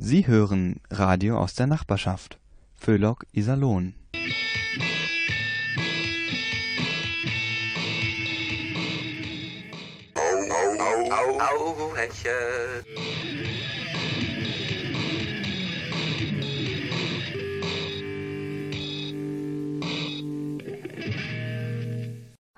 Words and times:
Sie 0.00 0.28
hören 0.28 0.76
Radio 0.92 1.38
aus 1.40 1.54
der 1.54 1.66
Nachbarschaft. 1.66 2.38
Föhlock 2.76 3.26
Iserlohn. 3.32 3.94
Au, 10.14 11.40
au, 11.40 11.40
au, 11.40 11.96
Hechel. 11.96 12.84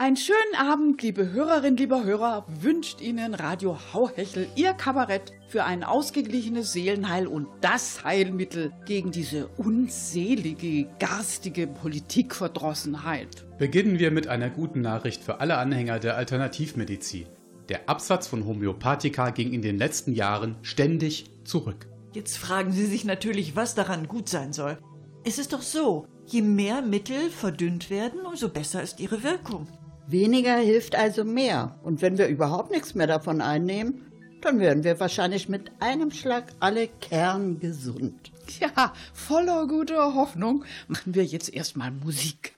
Einen 0.00 0.16
schönen 0.16 0.56
Abend, 0.56 1.02
liebe 1.02 1.30
Hörerinnen, 1.30 1.76
lieber 1.76 2.04
Hörer, 2.04 2.46
wünscht 2.48 3.02
Ihnen 3.02 3.34
Radio 3.34 3.76
Hauhechel 3.92 4.48
Ihr 4.56 4.72
Kabarett 4.72 5.34
für 5.46 5.64
ein 5.64 5.84
ausgeglichenes 5.84 6.72
Seelenheil 6.72 7.26
und 7.26 7.48
das 7.60 8.02
Heilmittel 8.02 8.72
gegen 8.86 9.10
diese 9.10 9.48
unselige, 9.58 10.88
garstige 10.98 11.66
Politikverdrossenheit. 11.66 13.44
Beginnen 13.58 13.98
wir 13.98 14.10
mit 14.10 14.26
einer 14.26 14.48
guten 14.48 14.80
Nachricht 14.80 15.22
für 15.22 15.38
alle 15.40 15.58
Anhänger 15.58 15.98
der 15.98 16.16
Alternativmedizin. 16.16 17.26
Der 17.68 17.90
Absatz 17.90 18.26
von 18.26 18.46
Homöopathika 18.46 19.28
ging 19.28 19.52
in 19.52 19.60
den 19.60 19.76
letzten 19.76 20.14
Jahren 20.14 20.56
ständig 20.62 21.30
zurück. 21.44 21.88
Jetzt 22.14 22.38
fragen 22.38 22.72
Sie 22.72 22.86
sich 22.86 23.04
natürlich, 23.04 23.54
was 23.54 23.74
daran 23.74 24.08
gut 24.08 24.30
sein 24.30 24.54
soll. 24.54 24.78
Es 25.26 25.38
ist 25.38 25.52
doch 25.52 25.60
so, 25.60 26.06
je 26.24 26.40
mehr 26.40 26.80
Mittel 26.80 27.28
verdünnt 27.28 27.90
werden, 27.90 28.20
umso 28.24 28.48
besser 28.48 28.82
ist 28.82 28.98
ihre 28.98 29.22
Wirkung. 29.22 29.68
Weniger 30.10 30.56
hilft 30.56 30.96
also 30.96 31.24
mehr. 31.24 31.78
Und 31.82 32.02
wenn 32.02 32.18
wir 32.18 32.26
überhaupt 32.26 32.72
nichts 32.72 32.94
mehr 32.94 33.06
davon 33.06 33.40
einnehmen, 33.40 34.10
dann 34.40 34.58
werden 34.58 34.82
wir 34.82 34.98
wahrscheinlich 34.98 35.48
mit 35.48 35.70
einem 35.80 36.10
Schlag 36.10 36.52
alle 36.58 36.88
kerngesund. 36.88 38.32
Ja, 38.58 38.92
voller 39.14 39.68
guter 39.68 40.14
Hoffnung 40.14 40.64
machen 40.88 41.14
wir 41.14 41.24
jetzt 41.24 41.54
erstmal 41.54 41.92
Musik. 41.92 42.56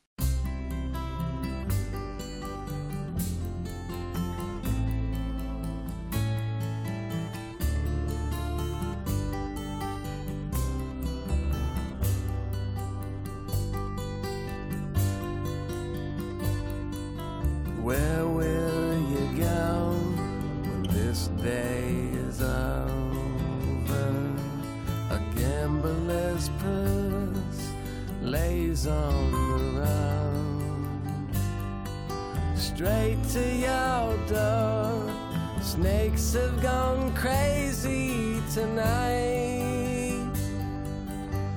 Snakes 35.73 36.35
have 36.35 36.61
gone 36.61 37.15
crazy 37.15 38.43
tonight, 38.53 40.31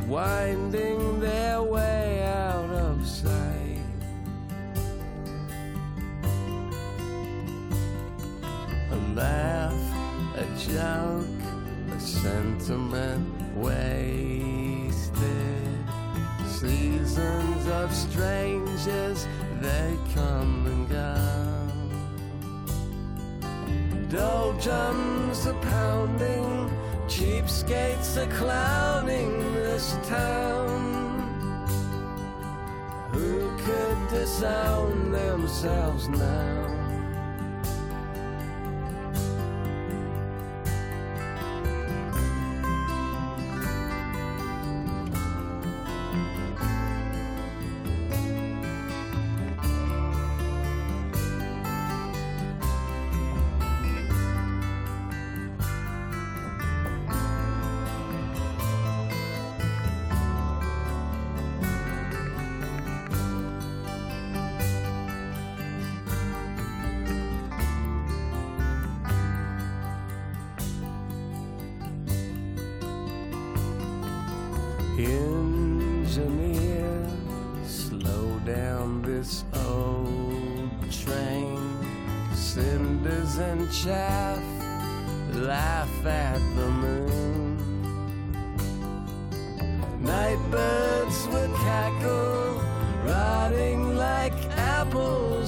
winding 0.07 1.19
their 1.19 1.61
way 1.61 2.23
out 2.23 2.69
of 2.69 3.05
sight. 3.05 3.83
a 8.89 8.95
laugh, 9.13 9.73
a 10.37 10.45
joke, 10.69 11.27
a 11.93 11.99
sentiment 11.99 13.57
wasted. 13.57 14.95
Seasons 16.47 17.67
of 17.67 17.93
strangers, 17.93 19.27
they 19.59 19.97
come 20.13 20.65
and 20.67 20.89
go. 20.89 21.54
Doldrums 24.09 25.47
are 25.47 25.59
pounding, 25.61 26.69
cheapskates 27.07 28.17
are 28.17 28.31
clowning 28.37 29.41
this 29.55 29.97
town. 30.07 30.93
Who 33.11 33.57
could 33.57 34.09
disown 34.09 35.11
themselves 35.11 36.07
now? 36.07 36.74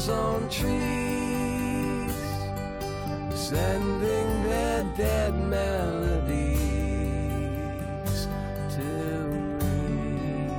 On 0.09 0.49
trees, 0.49 2.11
sending 3.33 4.43
their 4.43 4.83
dead 4.95 5.33
melodies 5.33 6.57
to 8.69 8.81
me. 9.59 10.49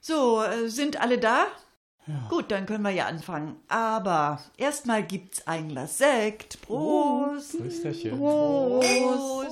So, 0.00 0.42
äh, 0.42 0.68
sind 0.68 1.00
alle 1.00 1.18
da? 1.18 1.46
Gut, 2.28 2.50
dann 2.50 2.66
können 2.66 2.82
wir 2.82 2.90
ja 2.90 3.06
anfangen. 3.06 3.56
Aber 3.68 4.40
erstmal 4.56 5.04
gibt's 5.04 5.46
ein 5.46 5.68
Glas 5.68 5.98
Sekt. 5.98 6.60
Prost! 6.62 7.58
Prösterchen. 7.58 8.18
Prost! 8.18 9.50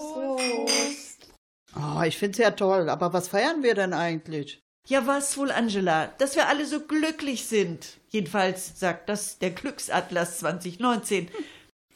Oh, 1.77 2.03
ich 2.03 2.17
find's 2.17 2.39
ja 2.39 2.51
toll, 2.51 2.89
aber 2.89 3.13
was 3.13 3.29
feiern 3.29 3.63
wir 3.63 3.75
denn 3.75 3.93
eigentlich? 3.93 4.61
Ja, 4.87 5.07
was 5.07 5.37
wohl, 5.37 5.51
Angela? 5.51 6.07
Dass 6.19 6.35
wir 6.35 6.49
alle 6.49 6.65
so 6.65 6.81
glücklich 6.81 7.47
sind. 7.47 7.99
Jedenfalls 8.09 8.81
sagt 8.81 9.09
das 9.09 9.39
der 9.39 9.51
Glücksatlas 9.51 10.39
2019. 10.39 11.29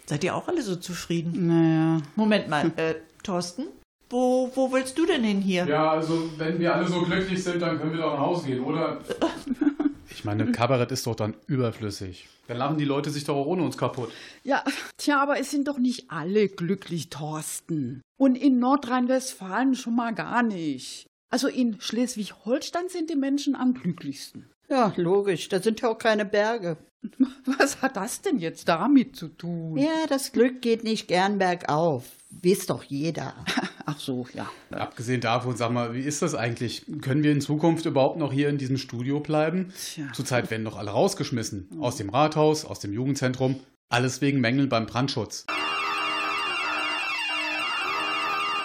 Seid 0.04 0.24
ihr 0.24 0.36
auch 0.36 0.48
alle 0.48 0.62
so 0.62 0.76
zufrieden? 0.76 1.46
Naja. 1.46 2.02
Moment 2.16 2.48
mal, 2.48 2.70
äh, 2.76 2.96
Thorsten? 3.22 3.68
Wo, 4.10 4.52
wo 4.54 4.70
willst 4.72 4.98
du 4.98 5.06
denn 5.06 5.24
hin 5.24 5.40
hier? 5.40 5.64
Ja, 5.66 5.92
also 5.92 6.28
wenn 6.36 6.58
wir 6.58 6.74
alle 6.74 6.86
so 6.86 7.00
glücklich 7.00 7.42
sind, 7.42 7.62
dann 7.62 7.78
können 7.78 7.92
wir 7.92 8.02
doch 8.02 8.12
nach 8.12 8.26
Hause 8.26 8.46
gehen, 8.46 8.62
oder? 8.62 9.00
Ich 10.14 10.24
meine, 10.24 10.52
Kabarett 10.52 10.92
ist 10.92 11.06
doch 11.06 11.14
dann 11.14 11.34
überflüssig. 11.46 12.28
Dann 12.48 12.58
lachen 12.58 12.78
die 12.78 12.84
Leute 12.84 13.10
sich 13.10 13.24
doch 13.24 13.36
auch 13.36 13.46
ohne 13.46 13.62
uns 13.62 13.78
kaputt. 13.78 14.10
Ja, 14.44 14.62
tja, 14.96 15.22
aber 15.22 15.38
es 15.38 15.50
sind 15.50 15.68
doch 15.68 15.78
nicht 15.78 16.10
alle 16.10 16.48
glücklich, 16.48 17.08
Thorsten. 17.08 18.02
Und 18.18 18.36
in 18.36 18.58
Nordrhein-Westfalen 18.58 19.74
schon 19.74 19.96
mal 19.96 20.14
gar 20.14 20.42
nicht. 20.42 21.06
Also 21.30 21.48
in 21.48 21.80
Schleswig-Holstein 21.80 22.88
sind 22.88 23.08
die 23.08 23.16
Menschen 23.16 23.56
am 23.56 23.74
glücklichsten. 23.74 24.50
Ja, 24.68 24.92
logisch, 24.96 25.48
da 25.48 25.60
sind 25.60 25.80
ja 25.80 25.88
auch 25.88 25.98
keine 25.98 26.24
Berge. 26.24 26.76
Was 27.58 27.82
hat 27.82 27.96
das 27.96 28.22
denn 28.22 28.38
jetzt 28.38 28.68
damit 28.68 29.16
zu 29.16 29.28
tun? 29.28 29.76
Ja, 29.76 30.06
das 30.08 30.32
Glück 30.32 30.62
geht 30.62 30.84
nicht 30.84 31.08
gern 31.08 31.38
bergauf. 31.38 32.04
Weiß 32.30 32.66
doch 32.66 32.84
jeder. 32.84 33.34
Ach 33.86 33.98
so, 33.98 34.26
ja. 34.34 34.48
Abgesehen 34.70 35.20
davon, 35.20 35.56
sag 35.56 35.72
mal, 35.72 35.94
wie 35.94 36.00
ist 36.00 36.22
das 36.22 36.34
eigentlich? 36.34 36.86
Können 37.00 37.22
wir 37.22 37.32
in 37.32 37.40
Zukunft 37.40 37.84
überhaupt 37.86 38.18
noch 38.18 38.32
hier 38.32 38.48
in 38.48 38.58
diesem 38.58 38.78
Studio 38.78 39.20
bleiben? 39.20 39.72
Tja. 39.76 40.06
Zurzeit 40.12 40.50
werden 40.50 40.64
doch 40.64 40.78
alle 40.78 40.90
rausgeschmissen. 40.90 41.68
Aus 41.80 41.96
dem 41.96 42.08
Rathaus, 42.08 42.64
aus 42.64 42.80
dem 42.80 42.92
Jugendzentrum. 42.92 43.60
Alles 43.88 44.20
wegen 44.20 44.40
Mängeln 44.40 44.68
beim 44.68 44.86
Brandschutz. 44.86 45.46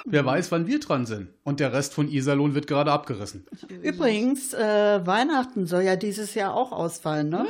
Wer 0.09 0.25
weiß, 0.25 0.51
wann 0.51 0.68
wir 0.68 0.80
dran 0.80 1.06
sind. 1.06 1.30
Und 1.44 1.59
der 1.59 1.74
Rest 1.74 1.94
von 1.94 2.09
Iserlohn 2.09 2.56
wird 2.56 2.68
gerade 2.68 2.92
abgerissen. 2.92 3.45
Übrigens, 3.81 4.54
äh, 4.54 5.06
Weihnachten 5.06 5.68
soll 5.68 5.83
ja 5.83 5.98
dieses 5.98 6.33
Jahr 6.33 6.54
auch 6.54 6.71
ausfallen, 6.71 7.30
ne? 7.30 7.45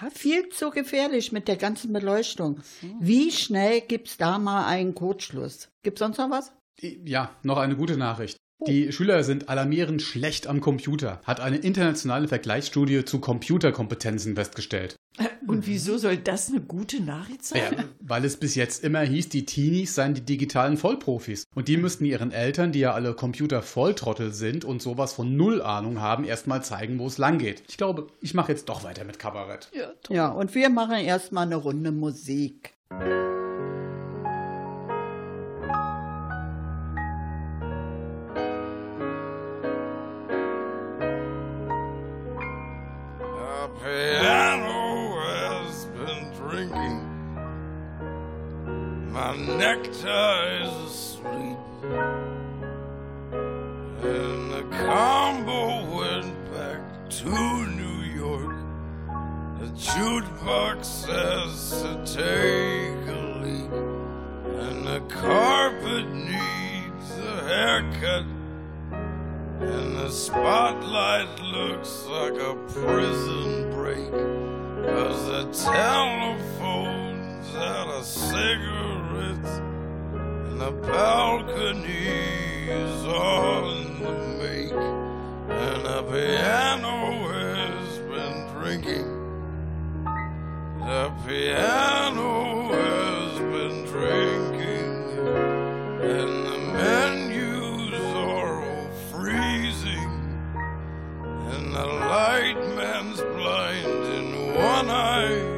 War 0.00 0.10
viel 0.10 0.48
zu 0.50 0.70
gefährlich 0.70 1.32
mit 1.32 1.48
der 1.48 1.56
ganzen 1.56 1.92
Beleuchtung. 1.92 2.60
Wie 3.00 3.30
schnell 3.30 3.80
gibt's 3.80 4.16
da 4.18 4.38
mal 4.38 4.66
einen 4.66 4.94
Kurzschluss? 4.94 5.70
Gibt's 5.82 6.00
sonst 6.00 6.18
noch 6.18 6.30
was? 6.30 6.52
Ja, 6.80 7.30
noch 7.42 7.58
eine 7.58 7.76
gute 7.76 7.96
Nachricht. 7.96 8.36
Die 8.66 8.92
Schüler 8.92 9.24
sind 9.24 9.50
alarmierend 9.50 10.00
schlecht 10.00 10.46
am 10.46 10.60
Computer, 10.60 11.20
hat 11.24 11.40
eine 11.40 11.58
internationale 11.58 12.28
Vergleichsstudie 12.28 13.04
zu 13.04 13.20
Computerkompetenzen 13.20 14.34
festgestellt. 14.34 14.96
Und 15.46 15.66
wieso 15.66 15.98
soll 15.98 16.16
das 16.16 16.48
eine 16.48 16.62
gute 16.62 17.02
Nachricht 17.02 17.44
sein? 17.44 17.60
Ja, 17.76 17.84
weil 18.00 18.24
es 18.24 18.38
bis 18.38 18.54
jetzt 18.54 18.82
immer 18.82 19.00
hieß, 19.00 19.28
die 19.28 19.44
Teenies 19.44 19.94
seien 19.94 20.14
die 20.14 20.22
digitalen 20.22 20.78
Vollprofis. 20.78 21.44
Und 21.54 21.68
die 21.68 21.76
müssten 21.76 22.06
ihren 22.06 22.32
Eltern, 22.32 22.72
die 22.72 22.80
ja 22.80 22.94
alle 22.94 23.14
Computer-Volltrottel 23.14 24.32
sind 24.32 24.64
und 24.64 24.80
sowas 24.80 25.12
von 25.12 25.36
Null 25.36 25.60
Ahnung 25.60 26.00
haben, 26.00 26.24
erstmal 26.24 26.64
zeigen, 26.64 26.98
wo 26.98 27.06
es 27.06 27.18
lang 27.18 27.38
geht. 27.38 27.62
Ich 27.68 27.76
glaube, 27.76 28.06
ich 28.20 28.32
mache 28.32 28.52
jetzt 28.52 28.68
doch 28.70 28.82
weiter 28.82 29.04
mit 29.04 29.18
Kabarett. 29.18 29.70
Ja, 30.08 30.30
und 30.30 30.54
wir 30.54 30.70
machen 30.70 30.96
erstmal 30.96 31.44
eine 31.44 31.56
Runde 31.56 31.92
Musik. 31.92 32.72
A 32.88 33.43
is 50.06 50.72
asleep. 50.90 51.58
And 54.02 54.52
the 54.52 54.64
combo 54.70 55.96
went 55.96 56.52
back 56.52 56.82
to 57.08 57.66
New 57.66 58.02
York. 58.14 58.54
The 59.60 59.68
jukebox 59.74 60.84
says 60.84 61.82
to 61.82 61.90
take 62.04 63.08
a 63.08 63.18
leak. 63.42 63.72
And 64.60 64.86
the 64.86 65.00
carpet 65.08 66.06
needs 66.08 67.10
a 67.18 67.42
haircut. 67.48 68.26
And 69.60 69.96
the 69.96 70.10
spotlight 70.10 71.40
looks 71.40 72.04
like 72.06 72.34
a 72.34 72.54
prison 72.68 73.70
break. 73.70 74.12
Cause 74.84 75.26
the 75.26 75.44
telephone's 75.64 77.54
out 77.54 77.88
of 77.88 78.04
cigarettes. 78.04 79.73
The 80.58 80.70
balcony 80.70 82.06
is 82.68 83.04
on 83.04 84.00
the 84.00 84.12
make. 84.38 84.70
And 84.70 85.84
the 85.84 86.02
piano 86.10 87.28
has 87.28 87.98
been 87.98 88.46
drinking. 88.54 89.08
The 90.78 91.12
piano 91.26 92.72
has 92.72 93.38
been 93.40 93.84
drinking. 93.86 94.94
And 96.00 96.46
the 96.46 96.58
menus 96.72 98.00
are 98.14 98.64
all 98.64 98.90
freezing. 99.10 100.12
And 101.50 101.74
the 101.74 101.84
light 101.84 102.60
man's 102.76 103.20
blind 103.20 104.04
in 104.14 104.54
one 104.54 104.88
eye. 104.88 105.53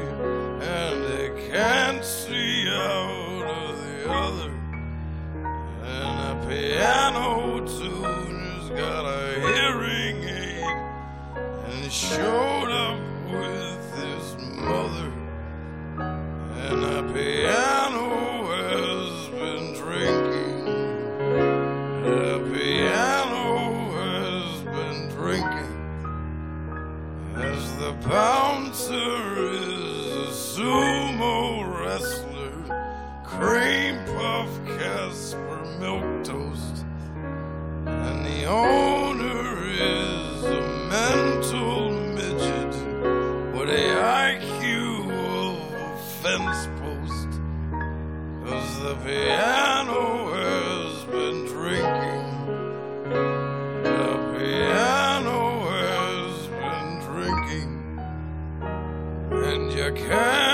Showed 12.09 12.71
up 12.71 13.01
with 13.33 13.83
his 13.99 14.37
mother. 14.55 15.13
And 15.99 16.85
a 16.85 17.03
piano 17.13 18.47
has 18.61 19.29
been 19.31 19.75
drinking. 19.75 20.59
Piano 22.53 23.47
has 23.99 24.49
been 24.77 25.09
drinking. 25.17 25.75
As 27.35 27.77
the 27.79 27.93
bouncer 28.09 29.19
is 29.53 30.13
a 30.15 30.61
sumo 30.61 31.37
wrestler, 31.77 32.55
cream 33.25 33.97
puff 34.15 34.51
Casper 34.79 35.65
milk 35.81 36.07
toast. 36.23 36.85
And 37.87 38.25
the 38.25 38.45
owner 38.45 39.06
And 60.09 60.46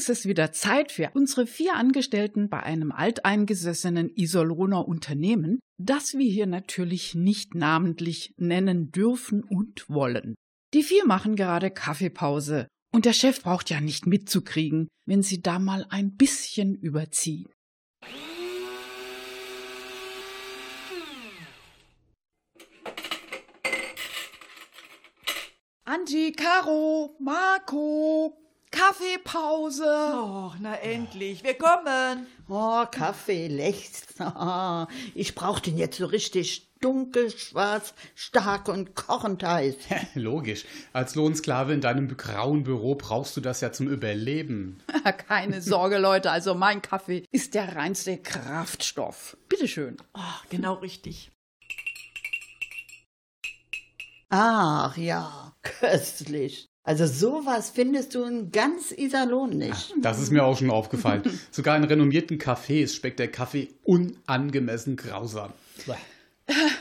ist 0.00 0.08
es 0.08 0.24
wieder 0.24 0.50
Zeit 0.50 0.92
für 0.92 1.10
unsere 1.12 1.46
vier 1.46 1.74
Angestellten 1.74 2.48
bei 2.48 2.62
einem 2.62 2.90
alteingesessenen 2.90 4.08
Iserlohner 4.16 4.88
Unternehmen, 4.88 5.60
das 5.76 6.14
wir 6.14 6.24
hier 6.24 6.46
natürlich 6.46 7.14
nicht 7.14 7.54
namentlich 7.54 8.32
nennen 8.38 8.92
dürfen 8.92 9.44
und 9.44 9.90
wollen. 9.90 10.36
Die 10.72 10.82
vier 10.82 11.06
machen 11.06 11.36
gerade 11.36 11.70
Kaffeepause 11.70 12.66
und 12.94 13.04
der 13.04 13.12
Chef 13.12 13.42
braucht 13.42 13.68
ja 13.68 13.82
nicht 13.82 14.06
mitzukriegen, 14.06 14.88
wenn 15.04 15.22
sie 15.22 15.42
da 15.42 15.58
mal 15.58 15.84
ein 15.90 16.16
bisschen 16.16 16.76
überziehen. 16.76 17.50
Angie, 25.84 26.32
Caro, 26.32 27.18
Marco, 27.20 28.49
Kaffeepause. 28.80 29.84
Och, 29.84 30.54
na 30.58 30.74
endlich, 30.76 31.44
wir 31.44 31.52
kommen. 31.52 32.26
Oh, 32.48 32.86
Kaffee, 32.90 33.46
lächst. 33.46 34.14
Ich 35.14 35.34
brauch 35.34 35.60
den 35.60 35.76
jetzt 35.76 35.98
so 35.98 36.06
richtig 36.06 36.70
dunkel, 36.80 37.30
schwarz, 37.30 37.92
stark 38.14 38.68
und 38.68 38.94
kochend 38.94 39.42
heiß. 39.42 39.76
Logisch. 40.14 40.64
Als 40.94 41.14
Lohnsklave 41.14 41.74
in 41.74 41.82
deinem 41.82 42.16
grauen 42.16 42.64
Büro 42.64 42.94
brauchst 42.94 43.36
du 43.36 43.42
das 43.42 43.60
ja 43.60 43.70
zum 43.70 43.86
Überleben. 43.86 44.82
Keine 45.28 45.60
Sorge, 45.60 45.98
Leute, 45.98 46.30
also 46.30 46.54
mein 46.54 46.80
Kaffee 46.80 47.24
ist 47.30 47.54
der 47.54 47.76
reinste 47.76 48.16
Kraftstoff. 48.16 49.36
Bitteschön. 49.50 49.98
Oh, 50.14 50.40
genau 50.48 50.74
richtig. 50.74 51.30
Ach 54.30 54.96
ja, 54.96 55.54
köstlich. 55.62 56.69
Also 56.82 57.06
sowas 57.06 57.70
findest 57.70 58.14
du 58.14 58.24
in 58.24 58.52
ganz 58.52 58.90
Iserlohn 58.90 59.50
nicht. 59.50 59.94
Das 60.00 60.20
ist 60.20 60.30
mir 60.30 60.44
auch 60.44 60.56
schon 60.56 60.70
aufgefallen. 60.70 61.22
Sogar 61.50 61.76
in 61.76 61.84
renommierten 61.84 62.38
Cafés 62.38 62.94
schmeckt 62.94 63.18
der 63.18 63.30
Kaffee 63.30 63.68
unangemessen 63.84 64.96
grausam. 64.96 65.52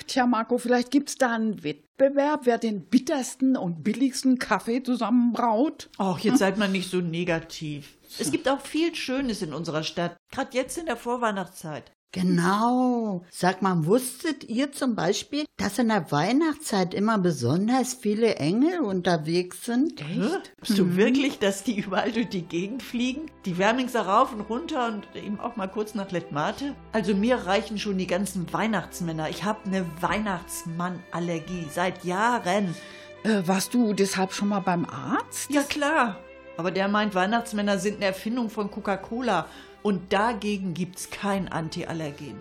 Tja, 0.07 0.25
Marco, 0.25 0.57
vielleicht 0.57 0.89
gibt's 0.89 1.15
da 1.15 1.35
einen 1.35 1.63
Wettbewerb, 1.63 2.41
wer 2.45 2.57
den 2.57 2.85
bittersten 2.85 3.55
und 3.55 3.83
billigsten 3.83 4.39
Kaffee 4.39 4.81
zusammenbraut? 4.81 5.89
Ach, 5.97 6.17
jetzt 6.19 6.39
seid 6.39 6.57
mal 6.57 6.69
nicht 6.69 6.89
so 6.89 7.01
negativ. 7.01 7.97
Es 8.17 8.31
gibt 8.31 8.49
auch 8.49 8.61
viel 8.61 8.95
Schönes 8.95 9.41
in 9.43 9.53
unserer 9.53 9.83
Stadt, 9.83 10.17
gerade 10.31 10.57
jetzt 10.57 10.77
in 10.77 10.87
der 10.87 10.95
Vorweihnachtszeit. 10.95 11.91
Genau. 12.11 13.23
Sag 13.29 13.61
mal, 13.61 13.85
wusstet 13.85 14.43
ihr 14.45 14.71
zum 14.71 14.95
Beispiel, 14.95 15.45
dass 15.57 15.77
in 15.77 15.89
der 15.89 16.11
Weihnachtszeit 16.11 16.95
immer 16.95 17.19
besonders 17.19 17.93
viele 17.93 18.35
Engel 18.35 18.79
unterwegs 18.79 19.65
sind? 19.65 20.01
Hä? 20.01 20.21
Bist 20.59 20.79
du 20.79 20.95
wirklich, 20.95 21.37
dass 21.37 21.63
die 21.63 21.79
überall 21.79 22.11
durch 22.11 22.29
die 22.29 22.41
Gegend 22.41 22.81
fliegen? 22.81 23.29
Die 23.45 23.59
Wermingser 23.59 24.01
rauf 24.01 24.33
und 24.33 24.41
runter 24.41 24.87
und 24.87 25.07
eben 25.15 25.39
auch 25.39 25.55
mal 25.55 25.67
kurz 25.67 25.93
nach 25.93 26.11
Letmate? 26.11 26.75
Also 26.93 27.13
mir 27.13 27.35
reichen 27.35 27.77
schon 27.77 27.99
die 27.99 28.07
ganzen 28.07 28.51
Weihnachtsmänner. 28.51 29.29
Ich 29.29 29.43
habe 29.43 29.59
eine 29.65 29.85
Weihnachtsmann-Allergie 30.01 31.67
seit 31.71 32.03
Jahren. 32.03 32.75
Äh, 33.23 33.43
warst 33.45 33.75
du 33.75 33.93
deshalb 33.93 34.33
schon 34.33 34.47
mal 34.47 34.61
beim 34.61 34.85
Arzt? 34.85 35.51
Ja 35.51 35.61
klar. 35.61 36.17
Aber 36.57 36.71
der 36.71 36.87
meint, 36.87 37.15
Weihnachtsmänner 37.15 37.77
sind 37.77 37.97
eine 37.97 38.05
Erfindung 38.05 38.49
von 38.49 38.69
Coca-Cola. 38.69 39.47
Und 39.81 40.11
dagegen 40.11 40.73
gibt's 40.73 41.09
kein 41.09 41.47
Antiallergen. 41.47 42.35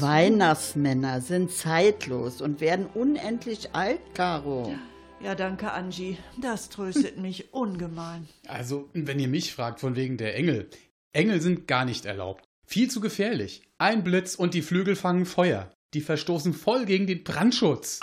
Weihnachtsmänner 0.00 1.20
sind 1.20 1.50
zeitlos 1.50 2.40
und 2.40 2.60
werden 2.60 2.86
unendlich 2.94 3.74
alt, 3.74 4.00
Caro. 4.14 4.74
Ja, 5.20 5.34
danke, 5.34 5.72
Angie. 5.72 6.18
Das 6.40 6.68
tröstet 6.68 7.18
mich 7.18 7.52
ungemein. 7.52 8.28
Also, 8.46 8.88
wenn 8.92 9.20
ihr 9.20 9.28
mich 9.28 9.54
fragt 9.54 9.80
von 9.80 9.94
wegen 9.96 10.16
der 10.16 10.36
Engel. 10.36 10.68
Engel 11.12 11.40
sind 11.40 11.68
gar 11.68 11.84
nicht 11.84 12.04
erlaubt. 12.06 12.44
Viel 12.66 12.90
zu 12.90 13.00
gefährlich. 13.00 13.62
Ein 13.78 14.02
Blitz 14.02 14.34
und 14.34 14.54
die 14.54 14.62
Flügel 14.62 14.96
fangen 14.96 15.26
Feuer. 15.26 15.70
Die 15.94 16.00
verstoßen 16.00 16.54
voll 16.54 16.86
gegen 16.86 17.06
den 17.06 17.22
Brandschutz. 17.22 18.00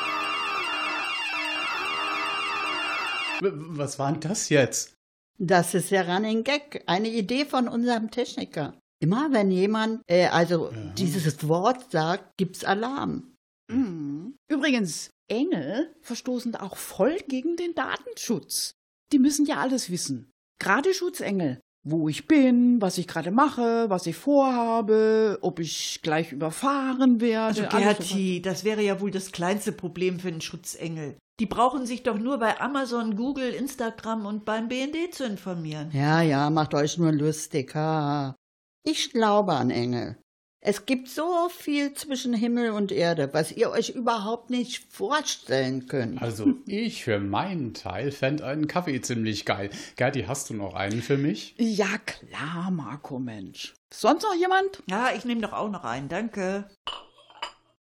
Was 3.41 3.99
war 3.99 4.11
denn 4.11 4.21
das 4.21 4.49
jetzt? 4.49 4.98
Das 5.41 5.73
ist 5.73 5.89
ja 5.89 6.01
Running 6.01 6.43
Gag, 6.43 6.83
eine 6.85 7.09
Idee 7.09 7.45
von 7.45 7.69
unserem 7.69 8.11
Techniker. 8.11 8.77
Immer 9.01 9.31
wenn 9.31 9.49
jemand, 9.49 10.01
äh, 10.07 10.27
also 10.27 10.71
dieses 10.97 11.47
Wort 11.47 11.91
sagt, 11.91 12.35
gibt's 12.37 12.65
Alarm. 12.65 13.33
Mhm. 13.71 14.35
Übrigens, 14.49 15.11
Engel 15.29 15.95
verstoßen 16.01 16.55
auch 16.55 16.75
voll 16.75 17.17
gegen 17.27 17.55
den 17.55 17.73
Datenschutz. 17.73 18.73
Die 19.13 19.19
müssen 19.19 19.45
ja 19.45 19.57
alles 19.57 19.89
wissen. 19.89 20.31
Gerade 20.59 20.93
Schutzengel. 20.93 21.61
Wo 21.87 22.09
ich 22.09 22.27
bin, 22.27 22.81
was 22.81 22.97
ich 22.97 23.07
gerade 23.07 23.31
mache, 23.31 23.89
was 23.89 24.05
ich 24.05 24.17
vorhabe, 24.17 25.37
ob 25.41 25.59
ich 25.59 26.01
gleich 26.01 26.33
überfahren 26.33 27.21
werde. 27.21 27.69
Also 27.69 27.77
Gerti, 27.77 28.41
das 28.41 28.65
wäre 28.65 28.81
ja 28.81 28.99
wohl 28.99 29.11
das 29.11 29.31
kleinste 29.31 29.71
Problem 29.71 30.19
für 30.19 30.27
einen 30.27 30.41
Schutzengel. 30.41 31.15
Die 31.39 31.45
brauchen 31.45 31.85
sich 31.85 32.03
doch 32.03 32.17
nur 32.17 32.37
bei 32.37 32.59
Amazon, 32.59 33.15
Google, 33.15 33.53
Instagram 33.53 34.25
und 34.25 34.43
beim 34.43 34.67
BND 34.67 35.13
zu 35.13 35.23
informieren. 35.23 35.89
Ja, 35.93 36.21
ja, 36.21 36.49
macht 36.49 36.73
euch 36.73 36.97
nur 36.97 37.13
lustig. 37.13 37.73
Ha. 37.75 38.35
Ich 38.83 39.11
glaube 39.11 39.53
an 39.53 39.69
Engel. 39.69 40.17
Es 40.61 40.85
gibt 40.85 41.07
so 41.07 41.47
viel 41.47 41.93
zwischen 41.93 42.33
Himmel 42.33 42.71
und 42.71 42.91
Erde, 42.91 43.29
was 43.31 43.53
ihr 43.53 43.71
euch 43.71 43.91
überhaupt 43.91 44.49
nicht 44.49 44.91
vorstellen 44.91 45.87
könnt. 45.87 46.21
Also, 46.21 46.53
ich 46.65 47.05
für 47.05 47.19
meinen 47.19 47.73
Teil 47.73 48.11
fänd 48.11 48.41
einen 48.41 48.67
Kaffee 48.67 48.99
ziemlich 48.99 49.45
geil. 49.45 49.69
Gerti, 49.95 50.23
hast 50.23 50.49
du 50.49 50.55
noch 50.55 50.73
einen 50.73 51.01
für 51.01 51.17
mich? 51.17 51.55
Ja, 51.57 51.97
klar, 52.05 52.71
Marco, 52.71 53.19
Mensch. 53.19 53.73
Sonst 53.93 54.23
noch 54.23 54.35
jemand? 54.35 54.83
Ja, 54.89 55.11
ich 55.15 55.23
nehme 55.23 55.39
doch 55.39 55.53
auch 55.53 55.69
noch 55.69 55.85
einen, 55.85 56.09
danke. 56.09 56.69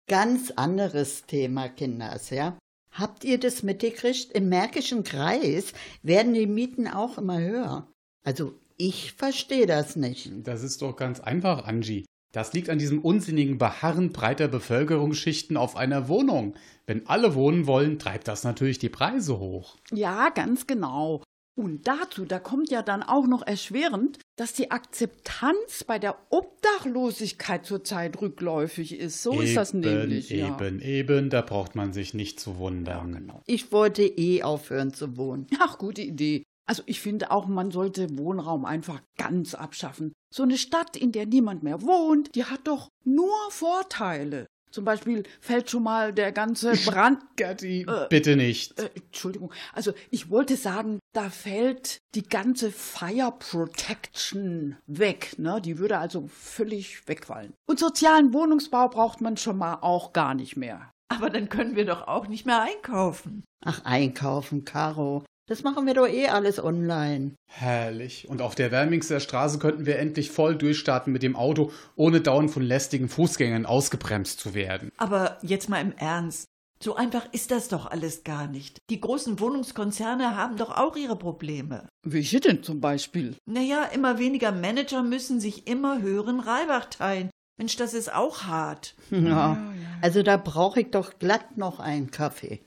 Ganz 0.07 0.51
anderes 0.51 1.25
Thema, 1.25 1.67
Kinders, 1.67 2.29
ja. 2.29 2.57
Habt 2.91 3.23
ihr 3.23 3.39
das 3.39 3.63
mitgekriegt? 3.63 4.31
Im 4.33 4.49
Märkischen 4.49 5.03
Kreis 5.03 5.73
werden 6.03 6.33
die 6.33 6.47
Mieten 6.47 6.87
auch 6.87 7.17
immer 7.17 7.39
höher. 7.39 7.87
Also, 8.23 8.53
ich 8.77 9.13
verstehe 9.13 9.65
das 9.65 9.95
nicht. 9.95 10.29
Das 10.43 10.63
ist 10.63 10.81
doch 10.81 10.95
ganz 10.95 11.19
einfach, 11.19 11.65
Angie. 11.65 12.05
Das 12.31 12.53
liegt 12.53 12.69
an 12.69 12.79
diesem 12.79 12.99
unsinnigen 12.99 13.57
Beharren 13.57 14.11
breiter 14.11 14.47
Bevölkerungsschichten 14.47 15.57
auf 15.57 15.75
einer 15.75 16.07
Wohnung. 16.07 16.55
Wenn 16.85 17.07
alle 17.07 17.35
wohnen 17.35 17.67
wollen, 17.67 17.99
treibt 17.99 18.27
das 18.27 18.43
natürlich 18.43 18.79
die 18.79 18.89
Preise 18.89 19.37
hoch. 19.39 19.77
Ja, 19.91 20.29
ganz 20.29 20.65
genau. 20.65 21.21
Und 21.55 21.85
dazu, 21.87 22.25
da 22.25 22.39
kommt 22.39 22.71
ja 22.71 22.81
dann 22.81 23.03
auch 23.03 23.27
noch 23.27 23.45
erschwerend, 23.45 24.19
dass 24.37 24.53
die 24.53 24.71
Akzeptanz 24.71 25.83
bei 25.85 25.99
der 25.99 26.17
Obdachlosigkeit 26.29 27.65
zurzeit 27.65 28.21
rückläufig 28.21 28.97
ist. 28.97 29.21
So 29.21 29.41
ist 29.41 29.57
das 29.57 29.73
nämlich. 29.73 30.29
ja. 30.29 30.55
Eben, 30.55 30.79
eben, 30.79 31.29
da 31.29 31.41
braucht 31.41 31.75
man 31.75 31.91
sich 31.91 32.13
nicht 32.13 32.39
zu 32.39 32.57
wundern. 32.57 33.13
Genau. 33.13 33.41
Ich 33.45 33.71
wollte 33.71 34.03
eh 34.03 34.43
aufhören 34.43 34.93
zu 34.93 35.17
wohnen. 35.17 35.47
Ach, 35.59 35.77
gute 35.77 36.01
Idee. 36.01 36.43
Also 36.65 36.83
ich 36.85 37.01
finde 37.01 37.31
auch, 37.31 37.47
man 37.47 37.69
sollte 37.69 38.17
Wohnraum 38.17 38.63
einfach 38.63 39.01
ganz 39.17 39.53
abschaffen. 39.53 40.13
So 40.33 40.43
eine 40.43 40.57
Stadt, 40.57 40.95
in 40.95 41.11
der 41.11 41.25
niemand 41.25 41.63
mehr 41.63 41.81
wohnt, 41.81 42.33
die 42.33 42.45
hat 42.45 42.61
doch 42.65 42.87
nur 43.03 43.33
Vorteile. 43.49 44.47
Zum 44.71 44.85
Beispiel 44.85 45.23
fällt 45.39 45.69
schon 45.69 45.83
mal 45.83 46.13
der 46.13 46.31
ganze 46.31 46.71
Brand. 46.85 47.21
Gerti, 47.35 47.85
Äh, 47.87 48.07
bitte 48.09 48.35
nicht. 48.35 48.79
Äh, 48.79 48.89
Entschuldigung, 48.95 49.51
also 49.73 49.93
ich 50.09 50.29
wollte 50.29 50.55
sagen, 50.55 50.99
da 51.13 51.29
fällt 51.29 51.99
die 52.15 52.23
ganze 52.23 52.71
Fire 52.71 53.33
Protection 53.37 54.77
weg, 54.87 55.35
ne? 55.37 55.61
Die 55.61 55.77
würde 55.77 55.97
also 55.97 56.27
völlig 56.27 57.07
wegfallen. 57.07 57.53
Und 57.67 57.79
sozialen 57.79 58.33
Wohnungsbau 58.33 58.87
braucht 58.89 59.21
man 59.21 59.37
schon 59.37 59.57
mal 59.57 59.75
auch 59.81 60.13
gar 60.13 60.33
nicht 60.33 60.55
mehr. 60.57 60.91
Aber 61.09 61.29
dann 61.29 61.49
können 61.49 61.75
wir 61.75 61.85
doch 61.85 62.07
auch 62.07 62.27
nicht 62.27 62.45
mehr 62.45 62.61
einkaufen. 62.61 63.43
Ach, 63.65 63.83
einkaufen, 63.83 64.63
Caro. 64.63 65.25
Das 65.51 65.63
machen 65.63 65.85
wir 65.85 65.93
doch 65.93 66.07
eh 66.07 66.29
alles 66.29 66.63
online. 66.63 67.35
Herrlich. 67.45 68.25
Und 68.29 68.41
auf 68.41 68.55
der 68.55 68.71
Wermingser 68.71 69.19
Straße 69.19 69.59
könnten 69.59 69.85
wir 69.85 69.99
endlich 69.99 70.31
voll 70.31 70.55
durchstarten 70.55 71.11
mit 71.11 71.23
dem 71.23 71.35
Auto, 71.35 71.73
ohne 71.97 72.21
dauernd 72.21 72.51
von 72.51 72.63
lästigen 72.63 73.09
Fußgängern 73.09 73.65
ausgebremst 73.65 74.39
zu 74.39 74.53
werden. 74.53 74.93
Aber 74.95 75.39
jetzt 75.41 75.67
mal 75.67 75.81
im 75.81 75.91
Ernst. 75.97 76.47
So 76.81 76.95
einfach 76.95 77.27
ist 77.33 77.51
das 77.51 77.67
doch 77.67 77.85
alles 77.85 78.23
gar 78.23 78.47
nicht. 78.47 78.77
Die 78.89 79.01
großen 79.01 79.41
Wohnungskonzerne 79.41 80.37
haben 80.37 80.55
doch 80.55 80.69
auch 80.69 80.95
ihre 80.95 81.17
Probleme. 81.17 81.89
Welche 82.03 82.39
denn 82.39 82.63
zum 82.63 82.79
Beispiel? 82.79 83.35
Naja, 83.45 83.83
immer 83.93 84.19
weniger 84.19 84.53
Manager 84.53 85.03
müssen 85.03 85.41
sich 85.41 85.67
immer 85.67 86.01
höheren 86.01 86.39
Reibach 86.39 86.85
teilen. 86.85 87.29
Mensch, 87.57 87.75
das 87.75 87.93
ist 87.93 88.13
auch 88.13 88.43
hart. 88.43 88.95
Ja. 89.09 89.61
Also 90.01 90.23
da 90.23 90.37
brauche 90.37 90.79
ich 90.79 90.91
doch 90.91 91.19
glatt 91.19 91.57
noch 91.57 91.81
einen 91.81 92.09
Kaffee. 92.09 92.61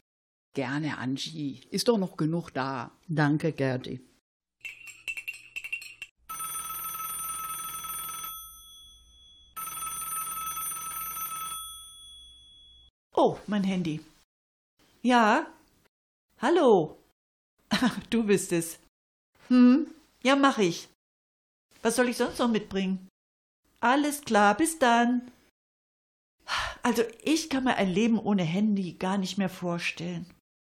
Gerne, 0.54 0.98
Angie. 0.98 1.60
Ist 1.70 1.88
doch 1.88 1.98
noch 1.98 2.16
genug 2.16 2.50
da. 2.50 2.92
Danke, 3.08 3.52
Gerti. 3.52 4.00
Oh, 13.16 13.36
mein 13.48 13.64
Handy. 13.64 14.00
Ja? 15.02 15.46
Hallo? 16.40 16.98
Ach, 17.70 17.98
du 18.10 18.22
bist 18.24 18.52
es. 18.52 18.78
Hm? 19.48 19.88
Ja, 20.22 20.36
mach 20.36 20.58
ich. 20.58 20.88
Was 21.82 21.96
soll 21.96 22.08
ich 22.08 22.16
sonst 22.16 22.38
noch 22.38 22.48
mitbringen? 22.48 23.08
Alles 23.80 24.20
klar, 24.22 24.56
bis 24.56 24.78
dann. 24.78 25.32
Also, 26.82 27.02
ich 27.22 27.50
kann 27.50 27.64
mir 27.64 27.76
ein 27.76 27.90
Leben 27.90 28.18
ohne 28.18 28.44
Handy 28.44 28.92
gar 28.92 29.18
nicht 29.18 29.36
mehr 29.36 29.48
vorstellen. 29.48 30.26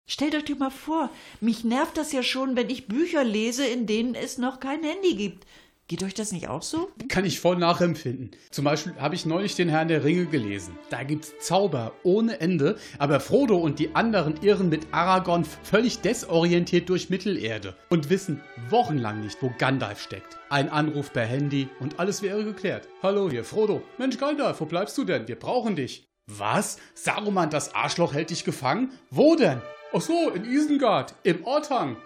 Stellt 0.06 0.34
euch 0.34 0.58
mal 0.58 0.70
vor, 0.70 1.10
mich 1.40 1.64
nervt 1.64 1.96
das 1.96 2.12
ja 2.12 2.22
schon, 2.22 2.56
wenn 2.56 2.68
ich 2.68 2.86
Bücher 2.86 3.24
lese, 3.24 3.64
in 3.64 3.86
denen 3.86 4.14
es 4.14 4.36
noch 4.36 4.60
kein 4.60 4.82
Handy 4.82 5.14
gibt. 5.14 5.46
Geht 5.88 6.04
euch 6.04 6.14
das 6.14 6.32
nicht 6.32 6.48
auch 6.48 6.62
so? 6.62 6.90
Kann 7.08 7.24
ich 7.24 7.40
voll 7.40 7.56
nachempfinden. 7.56 8.30
Zum 8.50 8.64
Beispiel 8.64 8.94
habe 8.98 9.14
ich 9.14 9.26
neulich 9.26 9.56
den 9.56 9.68
Herrn 9.68 9.88
der 9.88 10.04
Ringe 10.04 10.26
gelesen. 10.26 10.78
Da 10.90 11.02
gibt's 11.02 11.34
Zauber 11.40 11.92
ohne 12.02 12.40
Ende, 12.40 12.78
aber 12.98 13.20
Frodo 13.20 13.58
und 13.58 13.78
die 13.78 13.94
anderen 13.94 14.42
irren 14.42 14.68
mit 14.68 14.86
Aragorn 14.92 15.44
völlig 15.44 15.98
desorientiert 16.00 16.88
durch 16.88 17.10
Mittelerde 17.10 17.76
und 17.90 18.08
wissen 18.10 18.40
wochenlang 18.70 19.20
nicht, 19.20 19.42
wo 19.42 19.52
Gandalf 19.58 20.00
steckt. 20.00 20.38
Ein 20.48 20.70
Anruf 20.70 21.12
per 21.12 21.26
Handy 21.26 21.68
und 21.78 21.98
alles 21.98 22.22
wäre 22.22 22.44
geklärt. 22.44 22.88
Hallo 23.02 23.28
hier, 23.28 23.44
Frodo. 23.44 23.82
Mensch, 23.98 24.18
Gandalf, 24.18 24.60
wo 24.60 24.64
bleibst 24.64 24.96
du 24.96 25.04
denn? 25.04 25.28
Wir 25.28 25.38
brauchen 25.38 25.76
dich. 25.76 26.06
Was? 26.26 26.78
Saruman, 26.94 27.50
das 27.50 27.74
Arschloch, 27.74 28.14
hält 28.14 28.30
dich 28.30 28.44
gefangen? 28.44 28.92
Wo 29.10 29.36
denn? 29.36 29.60
Ach 29.94 30.00
so, 30.00 30.30
in 30.30 30.44
Isengard, 30.44 31.14
im 31.22 31.44
Ortang. 31.44 31.96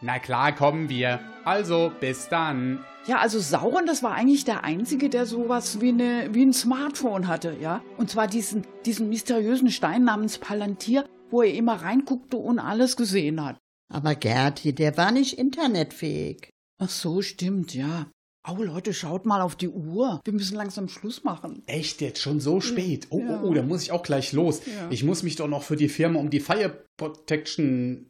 Na 0.00 0.18
klar, 0.20 0.54
kommen 0.54 0.88
wir. 0.88 1.20
Also, 1.44 1.90
bis 2.00 2.28
dann. 2.28 2.84
Ja, 3.06 3.18
also 3.18 3.40
Sauron, 3.40 3.84
das 3.86 4.04
war 4.04 4.14
eigentlich 4.14 4.44
der 4.44 4.62
Einzige, 4.62 5.08
der 5.08 5.26
sowas 5.26 5.80
wie, 5.80 5.88
eine, 5.88 6.28
wie 6.32 6.44
ein 6.44 6.52
Smartphone 6.52 7.26
hatte, 7.26 7.56
ja. 7.60 7.82
Und 7.96 8.10
zwar 8.10 8.28
diesen, 8.28 8.64
diesen 8.86 9.08
mysteriösen 9.08 9.70
Stein 9.70 10.04
namens 10.04 10.38
Palantir, 10.38 11.04
wo 11.30 11.42
er 11.42 11.52
immer 11.52 11.82
reinguckte 11.82 12.36
und 12.36 12.60
alles 12.60 12.96
gesehen 12.96 13.44
hat. 13.44 13.58
Aber 13.92 14.14
Gerti, 14.14 14.72
der 14.72 14.96
war 14.96 15.10
nicht 15.10 15.36
internetfähig. 15.36 16.50
Ach 16.78 16.88
so, 16.88 17.22
stimmt, 17.22 17.74
ja. 17.74 18.06
Au 18.44 18.56
Leute, 18.60 18.92
schaut 18.92 19.24
mal 19.24 19.40
auf 19.40 19.54
die 19.54 19.68
Uhr. 19.68 20.20
Wir 20.24 20.32
müssen 20.32 20.56
langsam 20.56 20.88
Schluss 20.88 21.22
machen. 21.22 21.62
Echt 21.66 22.00
jetzt 22.00 22.20
schon 22.20 22.40
so 22.40 22.60
spät? 22.60 23.06
Oh, 23.10 23.20
Ja. 23.20 23.40
oh, 23.40 23.46
oh, 23.48 23.54
da 23.54 23.62
muss 23.62 23.82
ich 23.84 23.92
auch 23.92 24.02
gleich 24.02 24.32
los. 24.32 24.62
Ja. 24.66 24.88
Ich 24.90 25.04
muss 25.04 25.22
mich 25.22 25.36
doch 25.36 25.46
noch 25.46 25.62
für 25.62 25.76
die 25.76 25.88
Firma 25.88 26.18
um 26.18 26.28
die 26.28 26.40
Fire 26.40 26.84
Protection. 26.96 28.08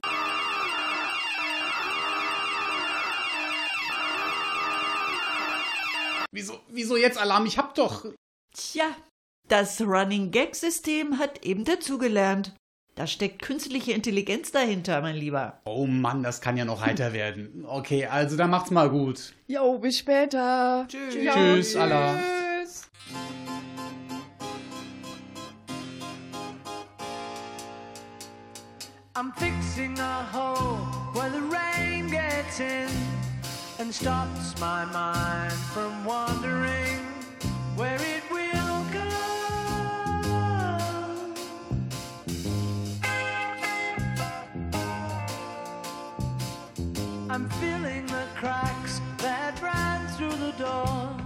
Wieso, 6.30 6.60
wieso 6.68 6.96
jetzt 6.96 7.18
Alarm? 7.18 7.44
Ich 7.46 7.58
hab 7.58 7.74
doch. 7.74 8.06
Tja, 8.54 8.86
das 9.48 9.80
Running 9.82 10.30
Gag 10.30 10.54
System 10.54 11.18
hat 11.18 11.44
eben 11.44 11.64
dazugelernt. 11.64 12.54
Da 12.94 13.06
steckt 13.06 13.40
künstliche 13.40 13.92
Intelligenz 13.92 14.52
dahinter, 14.52 15.00
mein 15.00 15.16
Lieber. 15.16 15.60
Oh 15.64 15.86
Mann, 15.86 16.22
das 16.22 16.42
kann 16.42 16.58
ja 16.58 16.66
noch 16.66 16.84
heiter 16.84 17.14
werden. 17.14 17.64
Okay, 17.66 18.04
also 18.06 18.36
dann 18.36 18.50
macht's 18.50 18.70
mal 18.70 18.90
gut. 18.90 19.32
Jo, 19.46 19.78
bis 19.78 19.98
später. 19.98 20.86
Tschüss. 20.88 21.14
Tschüss, 21.14 21.76
Allah. 21.76 22.18
Tschüss. 22.18 22.90
I'm 29.14 29.32
fixing 29.36 29.98
a 29.98 30.26
hole 30.32 30.78
where 31.14 31.30
the 31.30 31.40
rain 31.40 32.08
gets 32.08 32.60
in 32.60 32.88
and 33.78 33.94
stops 33.94 34.58
my 34.60 34.84
mind 34.86 35.52
from 35.72 36.04
wandering 36.04 37.00
where 37.76 37.96
it 37.96 38.21
I'm 47.32 47.48
filling 47.48 48.04
the 48.08 48.26
cracks 48.34 49.00
that 49.16 49.58
ran 49.62 50.06
through 50.08 50.36
the 50.36 50.52
door 50.52 51.16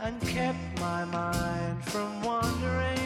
and 0.00 0.18
kept 0.22 0.80
my 0.80 1.04
mind 1.04 1.84
from 1.84 2.22
wandering 2.22 2.99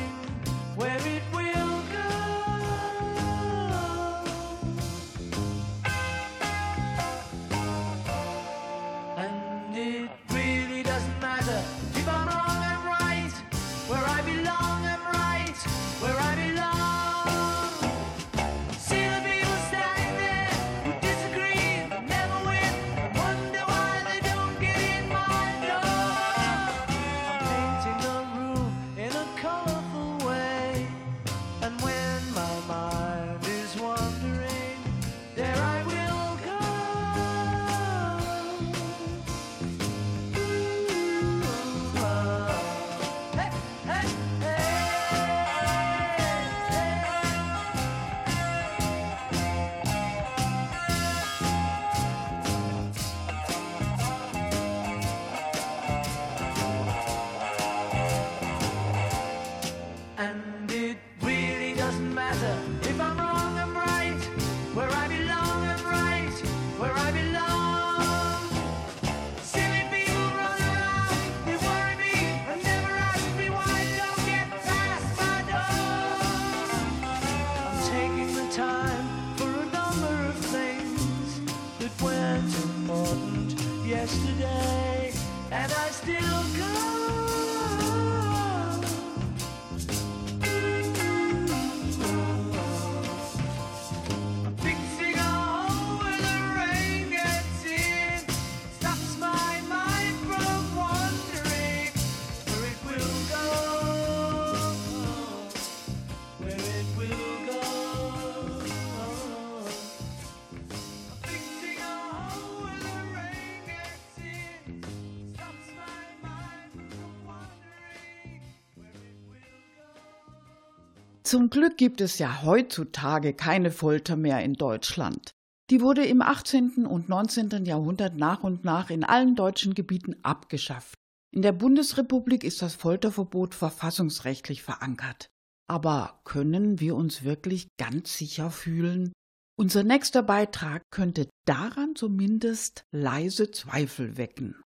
Zum 121.26 121.48
Glück 121.48 121.78
gibt 121.78 122.02
es 122.02 122.18
ja 122.18 122.42
heutzutage 122.42 123.32
keine 123.32 123.70
Folter 123.70 124.14
mehr 124.14 124.44
in 124.44 124.52
Deutschland. 124.54 125.30
Die 125.70 125.80
wurde 125.80 126.04
im 126.04 126.20
18. 126.20 126.84
und 126.84 127.08
19. 127.08 127.64
Jahrhundert 127.64 128.14
nach 128.14 128.44
und 128.44 128.64
nach 128.64 128.90
in 128.90 129.04
allen 129.04 129.34
deutschen 129.34 129.72
Gebieten 129.72 130.16
abgeschafft. 130.22 130.94
In 131.34 131.40
der 131.40 131.52
Bundesrepublik 131.52 132.44
ist 132.44 132.60
das 132.60 132.74
Folterverbot 132.74 133.54
verfassungsrechtlich 133.54 134.62
verankert. 134.62 135.28
Aber 135.66 136.20
können 136.24 136.78
wir 136.78 136.94
uns 136.94 137.24
wirklich 137.24 137.68
ganz 137.78 138.18
sicher 138.18 138.50
fühlen? 138.50 139.14
Unser 139.56 139.82
nächster 139.82 140.22
Beitrag 140.22 140.82
könnte 140.90 141.30
daran 141.46 141.96
zumindest 141.96 142.84
leise 142.92 143.50
Zweifel 143.50 144.18
wecken. 144.18 144.60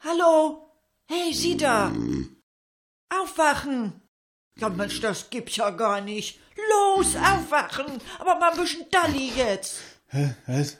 Hallo? 0.00 0.73
Hey, 1.10 1.32
Sie 1.32 1.56
da! 1.56 1.92
Aufwachen! 3.10 4.00
Ja, 4.58 4.68
Mensch, 4.68 5.00
das 5.00 5.30
gibt's 5.30 5.56
ja 5.56 5.70
gar 5.70 6.00
nicht. 6.00 6.40
Los, 6.70 7.16
aufwachen! 7.16 8.00
Aber 8.18 8.38
mal 8.38 8.52
ein 8.52 8.58
bisschen 8.58 8.86
Dalli 8.90 9.30
jetzt. 9.36 9.80
Hä? 10.08 10.34
Was? 10.46 10.78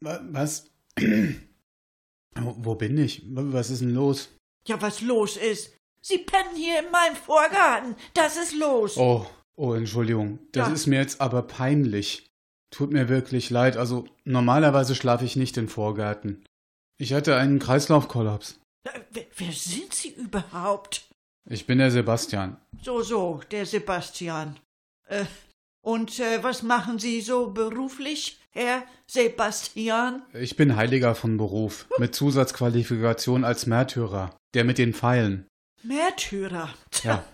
Wa- 0.00 0.20
Was? 0.30 0.70
Wo 2.40 2.74
bin 2.76 2.96
ich? 2.98 3.22
Wa- 3.34 3.42
Was 3.52 3.70
ist 3.70 3.82
denn 3.82 3.94
los? 3.94 4.30
Ja, 4.66 4.80
was 4.80 5.00
los 5.00 5.36
ist? 5.36 5.74
Sie 6.00 6.18
pennen 6.18 6.54
hier 6.54 6.80
in 6.84 6.90
meinem 6.90 7.16
Vorgarten. 7.16 7.96
Das 8.14 8.36
ist 8.36 8.54
los. 8.54 8.96
Oh, 8.96 9.26
oh, 9.56 9.74
Entschuldigung. 9.74 10.38
Das 10.52 10.68
Ja. 10.68 10.74
ist 10.74 10.86
mir 10.86 11.00
jetzt 11.00 11.20
aber 11.20 11.42
peinlich. 11.42 12.26
Tut 12.70 12.92
mir 12.92 13.08
wirklich 13.08 13.50
leid. 13.50 13.76
Also, 13.76 14.06
normalerweise 14.24 14.94
schlafe 14.94 15.24
ich 15.24 15.36
nicht 15.36 15.56
im 15.56 15.68
Vorgarten. 15.68 16.44
Ich 16.98 17.12
hatte 17.14 17.36
einen 17.36 17.58
Kreislaufkollaps. 17.58 18.60
Äh, 18.94 19.00
Wer, 19.10 19.24
wer 19.36 19.52
sind 19.52 19.94
Sie 19.94 20.10
überhaupt? 20.10 21.08
Ich 21.50 21.66
bin 21.66 21.78
der 21.78 21.90
Sebastian. 21.90 22.56
So, 22.82 23.02
so, 23.02 23.40
der 23.50 23.64
Sebastian. 23.66 24.58
Äh, 25.08 25.24
und 25.82 26.18
äh, 26.20 26.42
was 26.42 26.62
machen 26.62 26.98
Sie 26.98 27.20
so 27.20 27.50
beruflich, 27.50 28.38
Herr 28.50 28.82
Sebastian? 29.06 30.22
Ich 30.34 30.56
bin 30.56 30.76
Heiliger 30.76 31.14
von 31.14 31.36
Beruf, 31.38 31.86
mit 31.98 32.14
Zusatzqualifikation 32.14 33.44
als 33.44 33.66
Märtyrer, 33.66 34.36
der 34.54 34.64
mit 34.64 34.78
den 34.78 34.92
Pfeilen. 34.92 35.46
Märtyrer. 35.82 36.74
Tja, 36.90 37.24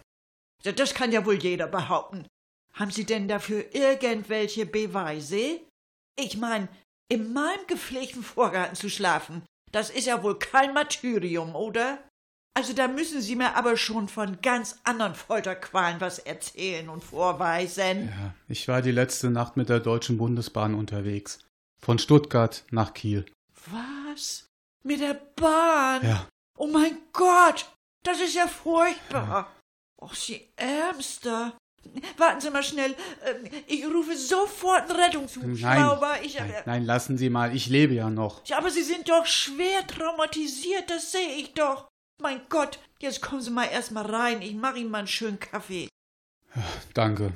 Ja, 0.62 0.72
das 0.72 0.94
kann 0.94 1.10
ja 1.12 1.24
wohl 1.26 1.34
jeder 1.42 1.66
behaupten. 1.66 2.26
Haben 2.74 2.90
Sie 2.90 3.04
denn 3.04 3.26
dafür 3.28 3.74
irgendwelche 3.74 4.66
Beweise? 4.66 5.60
Ich 6.16 6.36
mein, 6.36 6.68
in 7.08 7.32
meinem 7.32 7.66
gepflegten 7.66 8.22
Vorgarten 8.22 8.76
zu 8.76 8.88
schlafen, 8.90 9.42
das 9.74 9.90
ist 9.90 10.06
ja 10.06 10.22
wohl 10.22 10.38
kein 10.38 10.74
Martyrium, 10.74 11.54
oder? 11.54 11.98
Also 12.56 12.72
da 12.72 12.86
müssen 12.86 13.20
Sie 13.20 13.34
mir 13.34 13.56
aber 13.56 13.76
schon 13.76 14.08
von 14.08 14.40
ganz 14.40 14.78
anderen 14.84 15.14
Folterqualen 15.14 16.00
was 16.00 16.20
erzählen 16.20 16.88
und 16.88 17.02
vorweisen. 17.02 18.08
ja, 18.08 18.34
ich 18.48 18.68
war 18.68 18.80
die 18.80 18.92
letzte 18.92 19.30
Nacht 19.30 19.56
mit 19.56 19.68
der 19.68 19.80
Deutschen 19.80 20.18
Bundesbahn 20.18 20.74
unterwegs. 20.74 21.40
Von 21.80 21.98
Stuttgart 21.98 22.64
nach 22.70 22.94
Kiel. 22.94 23.26
Was? 23.70 24.46
Mit 24.84 25.00
der 25.00 25.14
Bahn? 25.14 26.06
Ja, 26.06 26.28
Oh 26.56 26.68
mein 26.68 26.98
Gott, 27.12 27.66
das 28.04 28.20
ist 28.20 28.34
ja 28.34 28.46
furchtbar. 28.46 29.50
Och, 30.00 30.14
Sie 30.14 30.52
Ärmster. 30.56 31.56
Warten 32.16 32.40
Sie 32.40 32.50
mal 32.50 32.62
schnell. 32.62 32.94
Ähm, 33.24 33.50
Ich 33.66 33.84
rufe 33.86 34.16
sofort 34.16 34.90
einen 34.90 35.00
Rettungshubschrauber. 35.00 36.22
Ich, 36.22 36.38
nein, 36.38 36.50
äh, 36.50 36.62
nein, 36.66 36.84
lassen 36.84 37.18
Sie 37.18 37.30
mal, 37.30 37.54
ich 37.54 37.66
lebe 37.68 37.94
ja 37.94 38.10
noch. 38.10 38.44
Ja, 38.46 38.58
aber 38.58 38.70
Sie 38.70 38.82
sind 38.82 39.08
doch 39.08 39.26
schwer 39.26 39.86
traumatisiert, 39.86 40.90
das 40.90 41.12
sehe 41.12 41.36
ich 41.36 41.54
doch. 41.54 41.88
Mein 42.20 42.40
Gott, 42.48 42.78
jetzt 43.00 43.22
kommen 43.22 43.42
Sie 43.42 43.50
mal 43.50 43.66
erst 43.66 43.90
mal 43.92 44.06
rein. 44.06 44.42
Ich 44.42 44.54
mache 44.54 44.78
Ihnen 44.78 44.90
mal 44.90 44.98
einen 44.98 45.08
schönen 45.08 45.40
Kaffee. 45.40 45.88
Danke. 46.94 47.32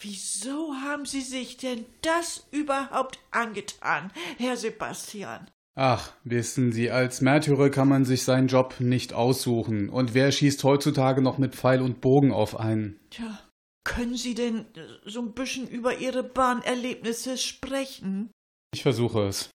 Wieso 0.00 0.74
haben 0.74 1.06
Sie 1.06 1.22
sich 1.22 1.56
denn 1.56 1.84
das 2.02 2.46
überhaupt 2.52 3.18
angetan, 3.32 4.12
Herr 4.38 4.56
Sebastian? 4.56 5.50
Ach, 5.80 6.12
wissen 6.24 6.72
Sie, 6.72 6.90
als 6.90 7.20
Märtyrer 7.20 7.70
kann 7.70 7.86
man 7.88 8.04
sich 8.04 8.24
seinen 8.24 8.48
Job 8.48 8.80
nicht 8.80 9.12
aussuchen. 9.12 9.88
Und 9.90 10.12
wer 10.12 10.32
schießt 10.32 10.64
heutzutage 10.64 11.22
noch 11.22 11.38
mit 11.38 11.54
Pfeil 11.54 11.80
und 11.82 12.00
Bogen 12.00 12.32
auf 12.32 12.58
einen? 12.58 12.98
Tja, 13.10 13.38
können 13.84 14.16
Sie 14.16 14.34
denn 14.34 14.66
äh, 14.74 14.86
so 15.04 15.20
ein 15.20 15.34
bisschen 15.34 15.68
über 15.68 15.98
Ihre 15.98 16.24
Bahnerlebnisse 16.24 17.38
sprechen? 17.38 18.32
Ich 18.74 18.82
versuche 18.82 19.28
es. 19.28 19.50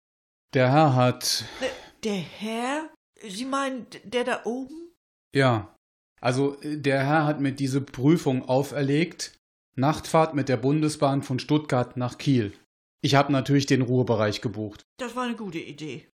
Der 0.53 0.71
Herr 0.71 0.95
hat. 0.95 1.43
Äh, 1.59 1.65
Der 2.05 2.15
Herr? 2.15 2.89
Sie 3.27 3.43
meinen, 3.43 3.85
der 4.05 4.23
da 4.23 4.41
oben? 4.45 4.93
Ja. 5.35 5.75
Also, 6.21 6.57
äh, 6.61 6.77
der 6.77 7.05
Herr 7.05 7.25
hat 7.25 7.41
mir 7.41 7.51
diese 7.51 7.81
Prüfung 7.81 8.47
auferlegt. 8.47 9.37
Nachtfahrt 9.75 10.35
mit 10.35 10.47
der 10.47 10.57
Bundesbahn 10.57 11.21
von 11.21 11.39
Stuttgart 11.39 11.97
nach 11.97 12.17
Kiel. 12.17 12.53
Ich 13.01 13.15
habe 13.15 13.33
natürlich 13.33 13.65
den 13.65 13.81
Ruhebereich 13.81 14.39
gebucht. 14.39 14.83
Das 14.97 15.17
war 15.17 15.23
eine 15.23 15.35
gute 15.35 15.59
Idee. 15.59 16.07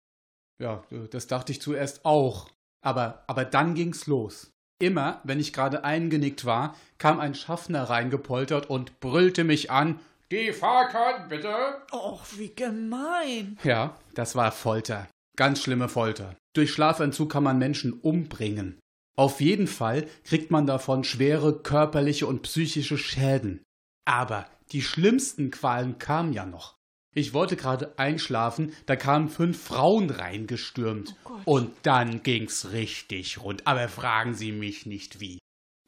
Ja, 0.59 0.83
das 1.11 1.27
dachte 1.27 1.53
ich 1.53 1.61
zuerst 1.61 2.05
auch. 2.05 2.49
Aber, 2.83 3.25
aber 3.27 3.45
dann 3.45 3.75
ging's 3.75 4.07
los. 4.07 4.53
Immer, 4.79 5.21
wenn 5.25 5.40
ich 5.40 5.53
gerade 5.53 5.85
eingenickt 5.85 6.45
war, 6.45 6.77
kam 6.99 7.19
ein 7.19 7.35
Schaffner 7.35 7.85
reingepoltert 7.85 8.69
und 8.69 9.01
brüllte 9.01 9.45
mich 9.45 9.71
an. 9.71 10.01
Die 10.31 10.53
Fahrkarten 10.53 11.29
bitte! 11.29 11.55
Och, 11.92 12.25
wie 12.37 12.55
gemein. 12.55 13.59
Ja, 13.64 13.97
das 14.14 14.35
war 14.35 14.53
Folter. 14.53 15.09
Ganz 15.37 15.62
schlimme 15.62 15.88
Folter. 15.88 16.37
Durch 16.55 16.73
Schlafentzug 16.73 17.31
kann 17.31 17.42
man 17.42 17.59
Menschen 17.59 17.92
umbringen. 17.92 18.79
Auf 19.16 19.40
jeden 19.40 19.66
Fall 19.66 20.07
kriegt 20.25 20.51
man 20.51 20.66
davon 20.66 21.05
schwere 21.05 21.62
körperliche 21.62 22.27
und 22.27 22.42
psychische 22.42 22.99
Schäden. 22.99 23.62
Aber 24.05 24.47
die 24.73 24.83
schlimmsten 24.83 25.51
Qualen 25.51 25.99
kamen 25.99 26.33
ja 26.33 26.45
noch. 26.45 26.76
Ich 27.16 27.33
wollte 27.33 27.57
gerade 27.57 27.98
einschlafen, 27.98 28.74
da 28.85 28.94
kamen 28.94 29.31
fünf 29.31 29.59
Frauen 29.59 30.11
reingestürmt. 30.11 31.16
Oh 31.24 31.31
und 31.46 31.72
dann 31.83 32.22
ging's 32.22 32.72
richtig 32.72 33.42
rund. 33.42 33.66
Aber 33.66 33.88
fragen 33.88 34.35
Sie 34.35 34.52
mich 34.52 34.85
nicht 34.85 35.18
wie. 35.18 35.38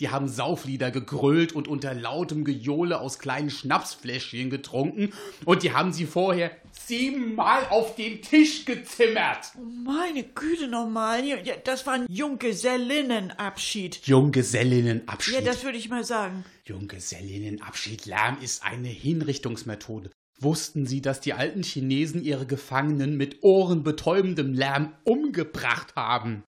Die 0.00 0.08
haben 0.08 0.26
Sauflieder 0.26 0.90
gegrölt 0.90 1.52
und 1.52 1.68
unter 1.68 1.92
lautem 1.92 2.44
Gejohle 2.44 2.98
aus 2.98 3.18
kleinen 3.18 3.50
Schnapsfläschchen 3.50 4.48
getrunken 4.48 5.12
und 5.44 5.64
die 5.64 5.72
haben 5.72 5.92
sie 5.92 6.06
vorher 6.06 6.50
siebenmal 6.70 7.66
auf 7.68 7.94
den 7.96 8.22
Tisch 8.22 8.64
gezimmert. 8.64 9.52
Oh, 9.58 9.64
meine 9.84 10.22
Güte 10.22 10.68
nochmal. 10.68 11.22
Das 11.64 11.86
war 11.86 11.94
ein 11.94 12.06
Junggesellinnenabschied. 12.08 14.06
Junggesellinnenabschied. 14.06 15.34
Ja, 15.34 15.40
das 15.42 15.62
würde 15.62 15.76
ich 15.76 15.90
mal 15.90 16.04
sagen. 16.04 16.44
Junggesellinnenabschied. 16.64 18.06
Lärm 18.06 18.38
ist 18.40 18.64
eine 18.64 18.88
Hinrichtungsmethode. 18.88 20.10
Wussten 20.40 20.86
Sie, 20.86 21.02
dass 21.02 21.20
die 21.20 21.32
alten 21.32 21.62
Chinesen 21.62 22.22
ihre 22.22 22.46
Gefangenen 22.46 23.16
mit 23.16 23.42
ohrenbetäubendem 23.42 24.52
Lärm 24.52 24.94
umgebracht 25.04 25.96
haben? 25.96 26.44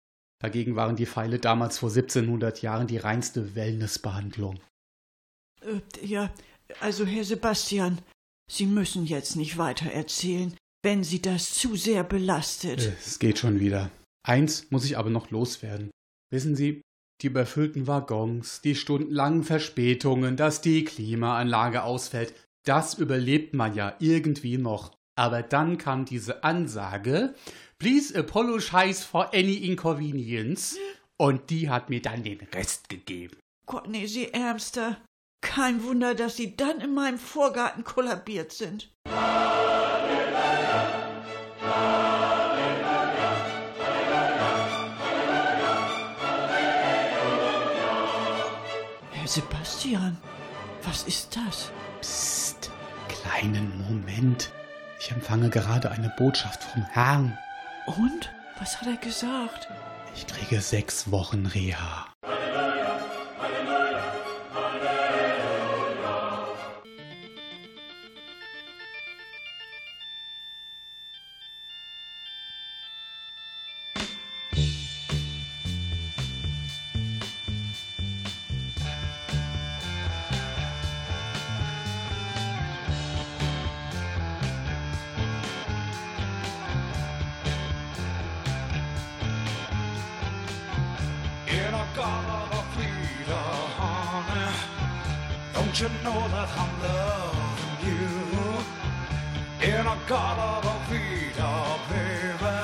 Dagegen 0.42 0.76
waren 0.76 0.96
die 0.96 1.06
Pfeile 1.06 1.38
damals 1.38 1.78
vor 1.78 1.90
1700 1.90 2.62
Jahren 2.62 2.86
die 2.86 2.98
reinste 2.98 3.54
Wellnessbehandlung. 3.54 4.58
Äh, 5.62 5.80
ja, 6.04 6.32
also 6.80 7.06
Herr 7.06 7.24
Sebastian, 7.24 7.98
Sie 8.50 8.66
müssen 8.66 9.06
jetzt 9.06 9.36
nicht 9.36 9.56
weiter 9.56 9.90
erzählen, 9.90 10.54
wenn 10.82 11.04
Sie 11.04 11.22
das 11.22 11.54
zu 11.54 11.76
sehr 11.76 12.04
belastet. 12.04 12.80
Äh, 12.80 12.92
Es 13.04 13.18
geht 13.18 13.38
schon 13.38 13.60
wieder. 13.60 13.90
Eins 14.26 14.70
muss 14.70 14.84
ich 14.84 14.98
aber 14.98 15.10
noch 15.10 15.30
loswerden. 15.30 15.90
Wissen 16.30 16.56
Sie, 16.56 16.82
die 17.22 17.28
überfüllten 17.28 17.86
Waggons, 17.86 18.60
die 18.60 18.74
stundenlangen 18.74 19.44
Verspätungen, 19.44 20.36
dass 20.36 20.60
die 20.60 20.84
Klimaanlage 20.84 21.82
ausfällt, 21.82 22.34
das 22.66 22.94
überlebt 22.94 23.54
man 23.54 23.74
ja 23.74 23.94
irgendwie 23.98 24.58
noch. 24.58 24.92
Aber 25.16 25.42
dann 25.42 25.78
kam 25.78 26.04
diese 26.04 26.44
Ansage, 26.44 27.34
please 27.78 28.18
apologize 28.18 29.02
for 29.02 29.32
any 29.32 29.54
inconvenience. 29.54 30.76
Und 31.16 31.48
die 31.48 31.70
hat 31.70 31.88
mir 31.88 32.02
dann 32.02 32.22
den 32.22 32.40
Rest 32.52 32.90
gegeben. 32.90 33.38
Gott, 33.66 33.88
nee, 33.88 34.06
Sie 34.06 34.32
Ärmster. 34.32 34.98
Kein 35.40 35.82
Wunder, 35.82 36.14
dass 36.14 36.36
Sie 36.36 36.56
dann 36.56 36.80
in 36.80 36.92
meinem 36.92 37.18
Vorgarten 37.18 37.84
kollabiert 37.84 38.52
sind. 38.52 38.92
Herr 49.12 49.26
Sebastian, 49.26 50.18
was 50.82 51.04
ist 51.04 51.34
das? 51.34 51.72
Psst, 52.06 52.70
kleinen 53.08 53.76
Moment. 53.88 54.52
Ich 55.00 55.10
empfange 55.10 55.50
gerade 55.50 55.90
eine 55.90 56.08
Botschaft 56.16 56.62
vom 56.62 56.84
Herrn. 56.84 57.36
Und? 57.86 58.32
Was 58.60 58.80
hat 58.80 58.86
er 58.86 58.96
gesagt? 58.96 59.66
Ich 60.14 60.28
kriege 60.28 60.60
sechs 60.60 61.10
Wochen 61.10 61.46
Reha. 61.46 62.06
A 91.96 91.98
garden 91.98 92.58
of 92.58 92.66
Peter, 92.76 93.46
honey. 93.80 94.52
Don't 95.54 95.80
you 95.80 95.88
know 96.04 96.28
that 96.28 96.50
I'm 96.62 96.72
loving 96.82 97.78
you? 97.88 98.08
In 99.66 99.86
a 99.86 99.98
garden 100.06 100.68
of 100.72 100.80
Peter, 100.90 101.56
baby. 101.88 102.56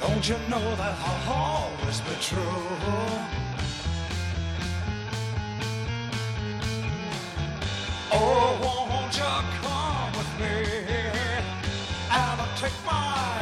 Don't 0.00 0.24
you 0.26 0.38
know 0.48 0.76
that 0.76 0.96
I'll 1.04 1.32
always 1.34 2.00
be 2.00 2.14
true? 2.22 2.40
Oh, 8.12 8.88
won't 8.88 9.14
you 9.14 9.34
come 9.60 10.12
with 10.16 10.32
me 10.40 10.56
and 12.10 12.40
I'll 12.40 12.56
take 12.56 12.78
my 12.86 13.41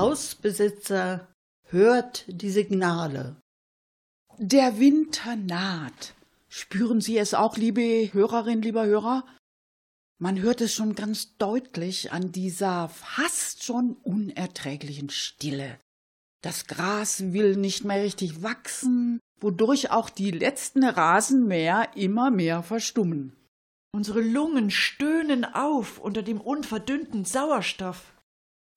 Hausbesitzer, 0.00 1.28
hört 1.68 2.24
die 2.26 2.48
Signale. 2.48 3.36
Der 4.38 4.80
Winter 4.80 5.36
naht. 5.36 6.14
Spüren 6.48 7.02
Sie 7.02 7.18
es 7.18 7.34
auch, 7.34 7.58
liebe 7.58 8.08
Hörerin, 8.14 8.62
lieber 8.62 8.86
Hörer? 8.86 9.26
Man 10.18 10.40
hört 10.40 10.62
es 10.62 10.72
schon 10.72 10.94
ganz 10.94 11.36
deutlich 11.36 12.12
an 12.12 12.32
dieser 12.32 12.88
fast 12.88 13.62
schon 13.62 13.92
unerträglichen 14.02 15.10
Stille. 15.10 15.78
Das 16.42 16.66
Gras 16.66 17.34
will 17.34 17.56
nicht 17.56 17.84
mehr 17.84 18.02
richtig 18.02 18.42
wachsen, 18.42 19.20
wodurch 19.38 19.90
auch 19.90 20.08
die 20.08 20.30
letzten 20.30 20.82
Rasenmäher 20.82 21.90
immer 21.94 22.30
mehr 22.30 22.62
verstummen. 22.62 23.36
Unsere 23.92 24.22
Lungen 24.22 24.70
stöhnen 24.70 25.44
auf 25.44 25.98
unter 25.98 26.22
dem 26.22 26.40
unverdünnten 26.40 27.26
Sauerstoff. 27.26 28.14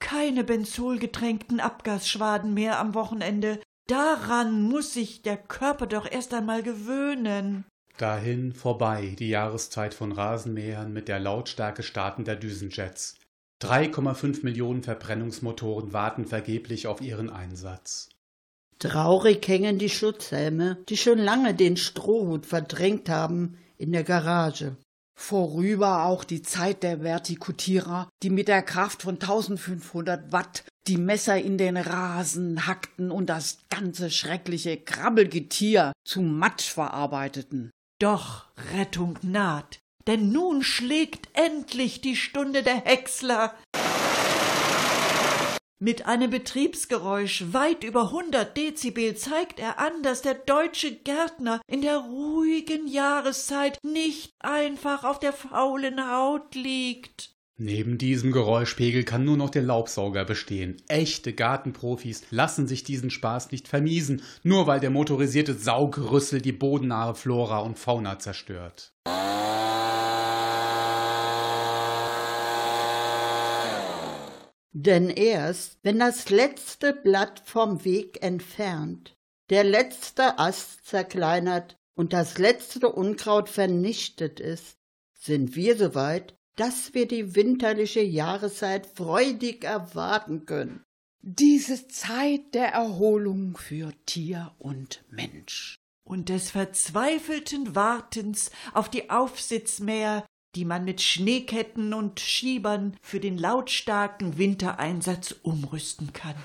Keine 0.04 0.44
benzolgetränkten 0.44 1.62
Abgasschwaden 1.62 2.54
mehr 2.54 2.78
am 2.78 2.94
Wochenende. 2.94 3.62
Daran 3.88 4.62
muss 4.62 4.94
sich 4.94 5.22
der 5.22 5.38
Körper 5.38 5.88
doch 5.88 6.12
erst 6.12 6.34
einmal 6.34 6.62
gewöhnen. 6.62 7.64
Dahin 7.98 8.52
vorbei 8.52 9.16
die 9.18 9.30
Jahreszeit 9.30 9.94
von 9.94 10.12
Rasenmähern 10.12 10.92
mit 10.92 11.08
der 11.08 11.20
Lautstärke 11.20 11.84
startender 11.84 12.36
Düsenjets. 12.36 13.16
3,5 13.64 14.44
Millionen 14.44 14.84
Verbrennungsmotoren 14.84 15.94
warten 15.94 16.26
vergeblich 16.26 16.86
auf 16.86 17.00
ihren 17.00 17.30
Einsatz. 17.30 18.10
Traurig 18.80 19.48
hängen 19.48 19.80
die 19.80 19.90
Schutzhelme, 19.90 20.84
die 20.90 20.98
schon 20.98 21.18
lange 21.18 21.54
den 21.54 21.78
Strohhut 21.78 22.46
verdrängt 22.46 23.08
haben, 23.08 23.58
in 23.78 23.94
der 23.94 24.04
Garage. 24.04 24.76
Vorüber 25.16 26.06
auch 26.06 26.24
die 26.24 26.42
Zeit 26.42 26.84
der 26.84 27.04
Vertikutierer, 27.04 28.10
die 28.24 28.30
mit 28.30 28.48
der 28.48 28.62
Kraft 28.62 29.04
von 29.04 29.16
1500 29.16 30.32
Watt 30.32 30.64
die 30.88 30.98
Messer 30.98 31.38
in 31.40 31.58
den 31.58 31.78
Rasen 31.78 32.68
hackten 32.68 33.12
und 33.12 33.28
das 33.28 33.60
ganze 33.70 34.10
schreckliche 34.10 34.78
Krabbelgetier 34.78 35.94
zu 36.06 36.22
Matsch 36.22 36.70
verarbeiteten. 36.70 37.72
Doch 38.00 38.46
Rettung 38.74 39.18
naht, 39.22 39.80
denn 40.08 40.32
nun 40.32 40.64
schlägt 40.64 41.30
endlich 41.34 42.02
die 42.02 42.18
Stunde 42.18 42.64
der 42.64 42.84
Häcksler. 42.84 43.54
Mit 45.80 46.06
einem 46.06 46.30
Betriebsgeräusch 46.30 47.46
weit 47.52 47.84
über 47.84 48.04
100 48.04 48.56
Dezibel 48.56 49.16
zeigt 49.16 49.60
er 49.60 49.80
an, 49.80 50.02
dass 50.02 50.22
der 50.22 50.36
deutsche 50.36 50.96
Gärtner 50.96 51.62
in 51.68 51.82
der 51.82 51.98
ruhigen 51.98 52.88
Jahreszeit 52.88 53.80
nicht 53.84 54.32
einfach 54.40 55.04
auf 55.04 55.20
der 55.20 55.34
faulen 55.34 56.10
Haut 56.10 56.56
liegt. 56.56 57.34
Neben 57.58 57.98
diesem 58.00 58.32
Geräuschpegel 58.32 59.04
kann 59.04 59.26
nur 59.26 59.38
noch 59.38 59.52
der 59.52 59.62
Laubsauger 59.62 60.26
bestehen. 60.26 60.82
Echte 60.88 61.34
Gartenprofis 61.34 62.24
lassen 62.32 62.68
sich 62.68 62.84
diesen 62.84 63.12
Spaß 63.12 63.52
nicht 63.52 63.68
vermiesen, 63.68 64.24
nur 64.42 64.66
weil 64.66 64.80
der 64.80 64.90
motorisierte 64.90 65.54
Saugrüssel 65.54 66.42
die 66.42 66.52
bodennahe 66.52 67.14
Flora 67.14 67.60
und 67.60 67.78
Fauna 67.78 68.18
zerstört. 68.18 68.94
Denn 74.74 75.10
erst, 75.10 75.78
wenn 75.84 76.00
das 76.00 76.30
letzte 76.30 76.94
Blatt 76.94 77.42
vom 77.46 77.86
Weg 77.86 78.24
entfernt, 78.24 79.16
der 79.52 79.64
letzte 79.64 80.40
Ast 80.40 80.86
zerkleinert 80.88 81.78
und 81.96 82.12
das 82.12 82.40
letzte 82.40 82.92
Unkraut 82.92 83.50
vernichtet 83.50 84.40
ist, 84.40 84.78
sind 85.14 85.56
wir 85.56 85.78
soweit, 85.78 86.36
dass 86.56 86.94
wir 86.96 87.08
die 87.08 87.36
winterliche 87.36 88.02
Jahreszeit 88.02 88.88
freudig 88.88 89.64
erwarten 89.64 90.46
können. 90.46 90.84
Diese 91.22 91.88
Zeit 91.88 92.54
der 92.54 92.70
Erholung 92.70 93.56
für 93.56 93.94
Tier 94.06 94.54
und 94.58 95.06
Mensch. 95.10 95.78
Und 96.04 96.30
des 96.30 96.50
verzweifelten 96.52 97.76
Wartens 97.76 98.52
auf 98.74 98.90
die 98.90 99.10
Aufsitzmäher, 99.10 100.26
die 100.56 100.66
man 100.66 100.86
mit 100.86 101.02
Schneeketten 101.02 101.94
und 101.94 102.20
Schiebern 102.20 102.96
für 103.02 103.20
den 103.20 103.38
lautstarken 103.38 104.38
Wintereinsatz 104.38 105.36
umrüsten 105.42 106.14
kann. 106.14 106.36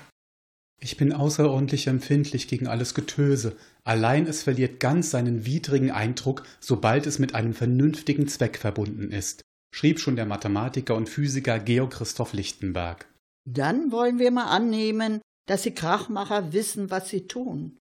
Ich 0.81 0.95
bin 0.95 1.11
außerordentlich 1.11 1.87
empfindlich 1.87 2.47
gegen 2.47 2.67
alles 2.67 2.93
Getöse. 2.93 3.57
Allein 3.83 4.25
es 4.25 4.43
verliert 4.43 4.79
ganz 4.79 5.11
seinen 5.11 5.45
widrigen 5.45 5.91
Eindruck, 5.91 6.43
sobald 6.61 7.05
es 7.05 7.19
mit 7.19 7.35
einem 7.35 7.53
vernünftigen 7.53 8.27
Zweck 8.27 8.57
verbunden 8.57 9.11
ist, 9.11 9.41
schrieb 9.75 9.99
schon 9.99 10.15
der 10.15 10.25
Mathematiker 10.25 10.95
und 10.95 11.09
Physiker 11.09 11.59
Georg 11.59 11.91
Christoph 11.91 12.33
Lichtenberg. 12.33 13.07
Dann 13.45 13.91
wollen 13.91 14.19
wir 14.19 14.31
mal 14.31 14.45
annehmen, 14.45 15.21
dass 15.47 15.63
die 15.63 15.73
Krachmacher 15.73 16.53
wissen, 16.53 16.89
was 16.89 17.09
sie 17.09 17.27
tun. 17.27 17.77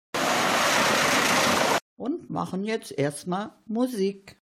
Und 1.98 2.30
machen 2.30 2.64
jetzt 2.64 2.92
erstmal 2.92 3.50
Musik. 3.66 4.36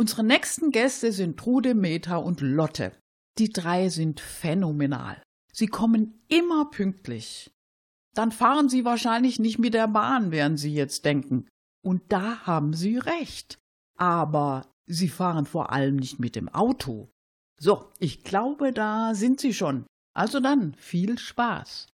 Unsere 0.00 0.24
nächsten 0.24 0.70
Gäste 0.70 1.12
sind 1.12 1.38
Trude, 1.38 1.74
Meta 1.74 2.16
und 2.16 2.40
Lotte. 2.40 2.92
Die 3.36 3.52
drei 3.52 3.90
sind 3.90 4.18
phänomenal. 4.18 5.22
Sie 5.52 5.66
kommen 5.66 6.22
immer 6.26 6.70
pünktlich. 6.70 7.50
Dann 8.14 8.32
fahren 8.32 8.70
sie 8.70 8.86
wahrscheinlich 8.86 9.38
nicht 9.38 9.58
mit 9.58 9.74
der 9.74 9.88
Bahn, 9.88 10.30
werden 10.30 10.56
sie 10.56 10.72
jetzt 10.72 11.04
denken. 11.04 11.48
Und 11.84 12.10
da 12.10 12.46
haben 12.46 12.72
sie 12.72 12.96
recht. 12.96 13.58
Aber 13.98 14.72
sie 14.86 15.10
fahren 15.10 15.44
vor 15.44 15.70
allem 15.70 15.96
nicht 15.96 16.18
mit 16.18 16.34
dem 16.34 16.48
Auto. 16.48 17.10
So, 17.60 17.92
ich 17.98 18.24
glaube, 18.24 18.72
da 18.72 19.14
sind 19.14 19.38
sie 19.38 19.52
schon. 19.52 19.84
Also 20.14 20.40
dann, 20.40 20.72
viel 20.76 21.18
Spaß. 21.18 21.88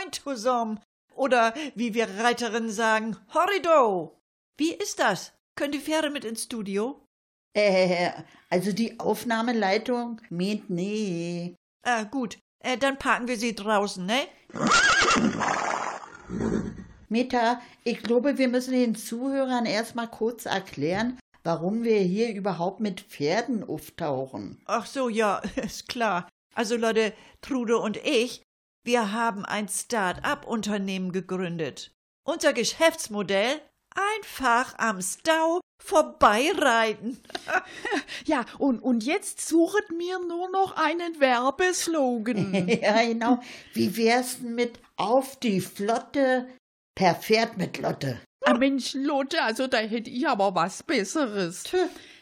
Moin 0.00 0.12
zusammen. 0.12 0.80
Oder 1.14 1.54
wie 1.74 1.94
wir 1.94 2.08
Reiterinnen 2.18 2.70
sagen, 2.70 3.16
Horrido. 3.34 4.16
Wie 4.56 4.72
ist 4.72 4.98
das? 4.98 5.32
Könnt 5.56 5.74
die 5.74 5.80
Fähre 5.80 6.10
mit 6.10 6.24
ins 6.24 6.44
Studio? 6.44 7.02
Äh, 7.54 8.10
also 8.48 8.72
die 8.72 8.98
Aufnahmeleitung 9.00 10.20
meint 10.30 10.70
nee. 10.70 11.56
Ah, 11.82 12.04
gut. 12.04 12.38
Äh, 12.62 12.78
dann 12.78 12.98
parken 12.98 13.28
wir 13.28 13.36
sie 13.36 13.54
draußen, 13.54 14.06
ne? 14.06 14.28
Meta, 17.08 17.60
ich 17.84 18.02
glaube, 18.02 18.38
wir 18.38 18.48
müssen 18.48 18.72
den 18.72 18.94
Zuhörern 18.94 19.66
erstmal 19.66 20.08
kurz 20.08 20.46
erklären, 20.46 21.18
warum 21.42 21.82
wir 21.82 21.98
hier 21.98 22.32
überhaupt 22.34 22.80
mit 22.80 23.00
Pferden 23.00 23.68
auftauchen. 23.68 24.62
Ach 24.66 24.86
so, 24.86 25.08
ja, 25.08 25.42
ist 25.56 25.88
klar. 25.88 26.28
Also 26.54 26.76
Leute, 26.76 27.12
Trude 27.40 27.78
und 27.78 27.96
ich, 27.96 28.42
wir 28.84 29.12
haben 29.12 29.44
ein 29.44 29.68
Start-up-Unternehmen 29.68 31.12
gegründet. 31.12 31.92
Unser 32.24 32.52
Geschäftsmodell? 32.52 33.60
Einfach 34.16 34.78
am 34.78 35.02
Stau 35.02 35.60
vorbeireiten. 35.82 37.18
Ja, 38.26 38.44
und, 38.58 38.80
und 38.80 39.02
jetzt 39.02 39.40
suchet 39.48 39.90
mir 39.96 40.18
nur 40.18 40.50
noch 40.50 40.76
einen 40.76 41.18
Werbeslogan. 41.20 42.68
ja, 42.82 43.02
genau. 43.02 43.40
Wie 43.72 43.96
wär's 43.96 44.38
denn 44.38 44.54
mit 44.54 44.78
auf 44.96 45.40
die 45.40 45.60
Flotte 45.60 46.46
per 46.94 47.14
Pferd 47.14 47.56
mit 47.56 47.78
Lotte? 47.78 48.20
Ah, 48.44 48.54
Mensch, 48.54 48.94
Lotte, 48.94 49.42
also 49.42 49.66
da 49.66 49.78
hätte 49.78 50.10
ich 50.10 50.28
aber 50.28 50.54
was 50.54 50.82
Besseres. 50.82 51.64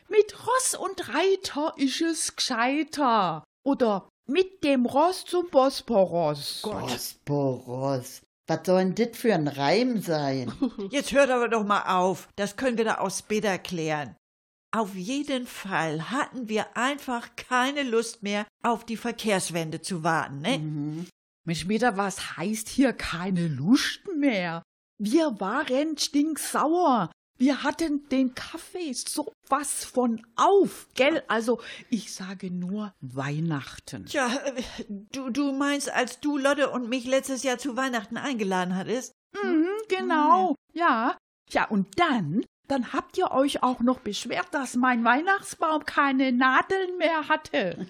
Mit 0.09 0.47
Ross 0.47 0.75
und 0.75 1.09
Reiter 1.09 1.75
ist 1.77 2.01
es 2.01 2.37
gescheiter. 2.37 3.45
Oder 3.65 4.09
mit 4.29 4.63
dem 4.63 4.87
Ross 4.87 5.25
zum 5.25 5.49
Bosporos. 5.51 6.63
Bosporos. 6.63 8.23
Was 8.47 8.61
soll 8.65 8.93
denn 8.93 8.95
das 8.95 9.19
für 9.19 9.35
ein 9.35 9.49
Reim 9.49 10.01
sein? 10.01 10.53
Jetzt 10.91 11.13
hört 11.13 11.31
aber 11.31 11.49
doch 11.49 11.65
mal 11.65 11.99
auf. 11.99 12.29
Das 12.37 12.57
können 12.57 12.79
wir 12.79 12.85
da 12.85 12.99
auch 12.99 13.11
später 13.11 13.59
klären. 13.59 14.17
Auf 14.71 14.95
jeden 14.95 15.47
Fall 15.47 16.11
hatten 16.11 16.49
wir 16.49 16.77
einfach 16.77 17.37
keine 17.37 17.83
Lust 17.83 18.23
mehr, 18.23 18.47
auf 18.63 18.85
die 18.85 18.99
Verkehrswende 18.99 19.81
zu 19.81 20.05
warten, 20.05 20.41
ne? 20.41 21.07
Mensch, 21.45 21.65
Meter, 21.65 21.97
was 21.97 22.37
heißt 22.37 22.69
hier 22.69 22.93
keine 22.93 23.49
Lust 23.49 24.03
mehr? 24.19 24.63
Wir 24.99 25.41
waren 25.41 25.97
stinksauer. 25.97 27.11
Wir 27.39 27.63
hatten 27.63 28.09
den 28.09 28.35
Kaffee 28.35 28.93
so 28.93 29.33
was 29.49 29.85
von 29.85 30.27
auf, 30.35 30.89
gell? 30.95 31.23
Also, 31.29 31.61
ich 31.89 32.13
sage 32.13 32.51
nur 32.51 32.93
Weihnachten. 33.01 34.07
Tja, 34.07 34.29
du, 34.89 35.31
du 35.31 35.53
meinst, 35.53 35.91
als 35.93 36.19
du 36.19 36.37
Lotte 36.37 36.71
und 36.71 36.89
mich 36.89 37.05
letztes 37.07 37.45
Jahr 37.45 37.59
zu 37.59 37.77
Weihnachten 37.77 38.17
eingeladen 38.17 38.75
hattest? 38.75 39.13
Mhm, 39.43 39.69
genau. 39.89 40.57
Ja. 40.73 41.17
Ja, 41.51 41.67
und 41.67 41.87
dann, 41.99 42.45
dann 42.67 42.93
habt 42.93 43.17
ihr 43.17 43.31
euch 43.31 43.63
auch 43.63 43.81
noch 43.81 44.01
beschwert, 44.01 44.49
dass 44.51 44.75
mein 44.75 45.05
Weihnachtsbaum 45.05 45.85
keine 45.85 46.33
Nadeln 46.33 46.99
mehr 46.99 47.29
hatte. 47.29 47.87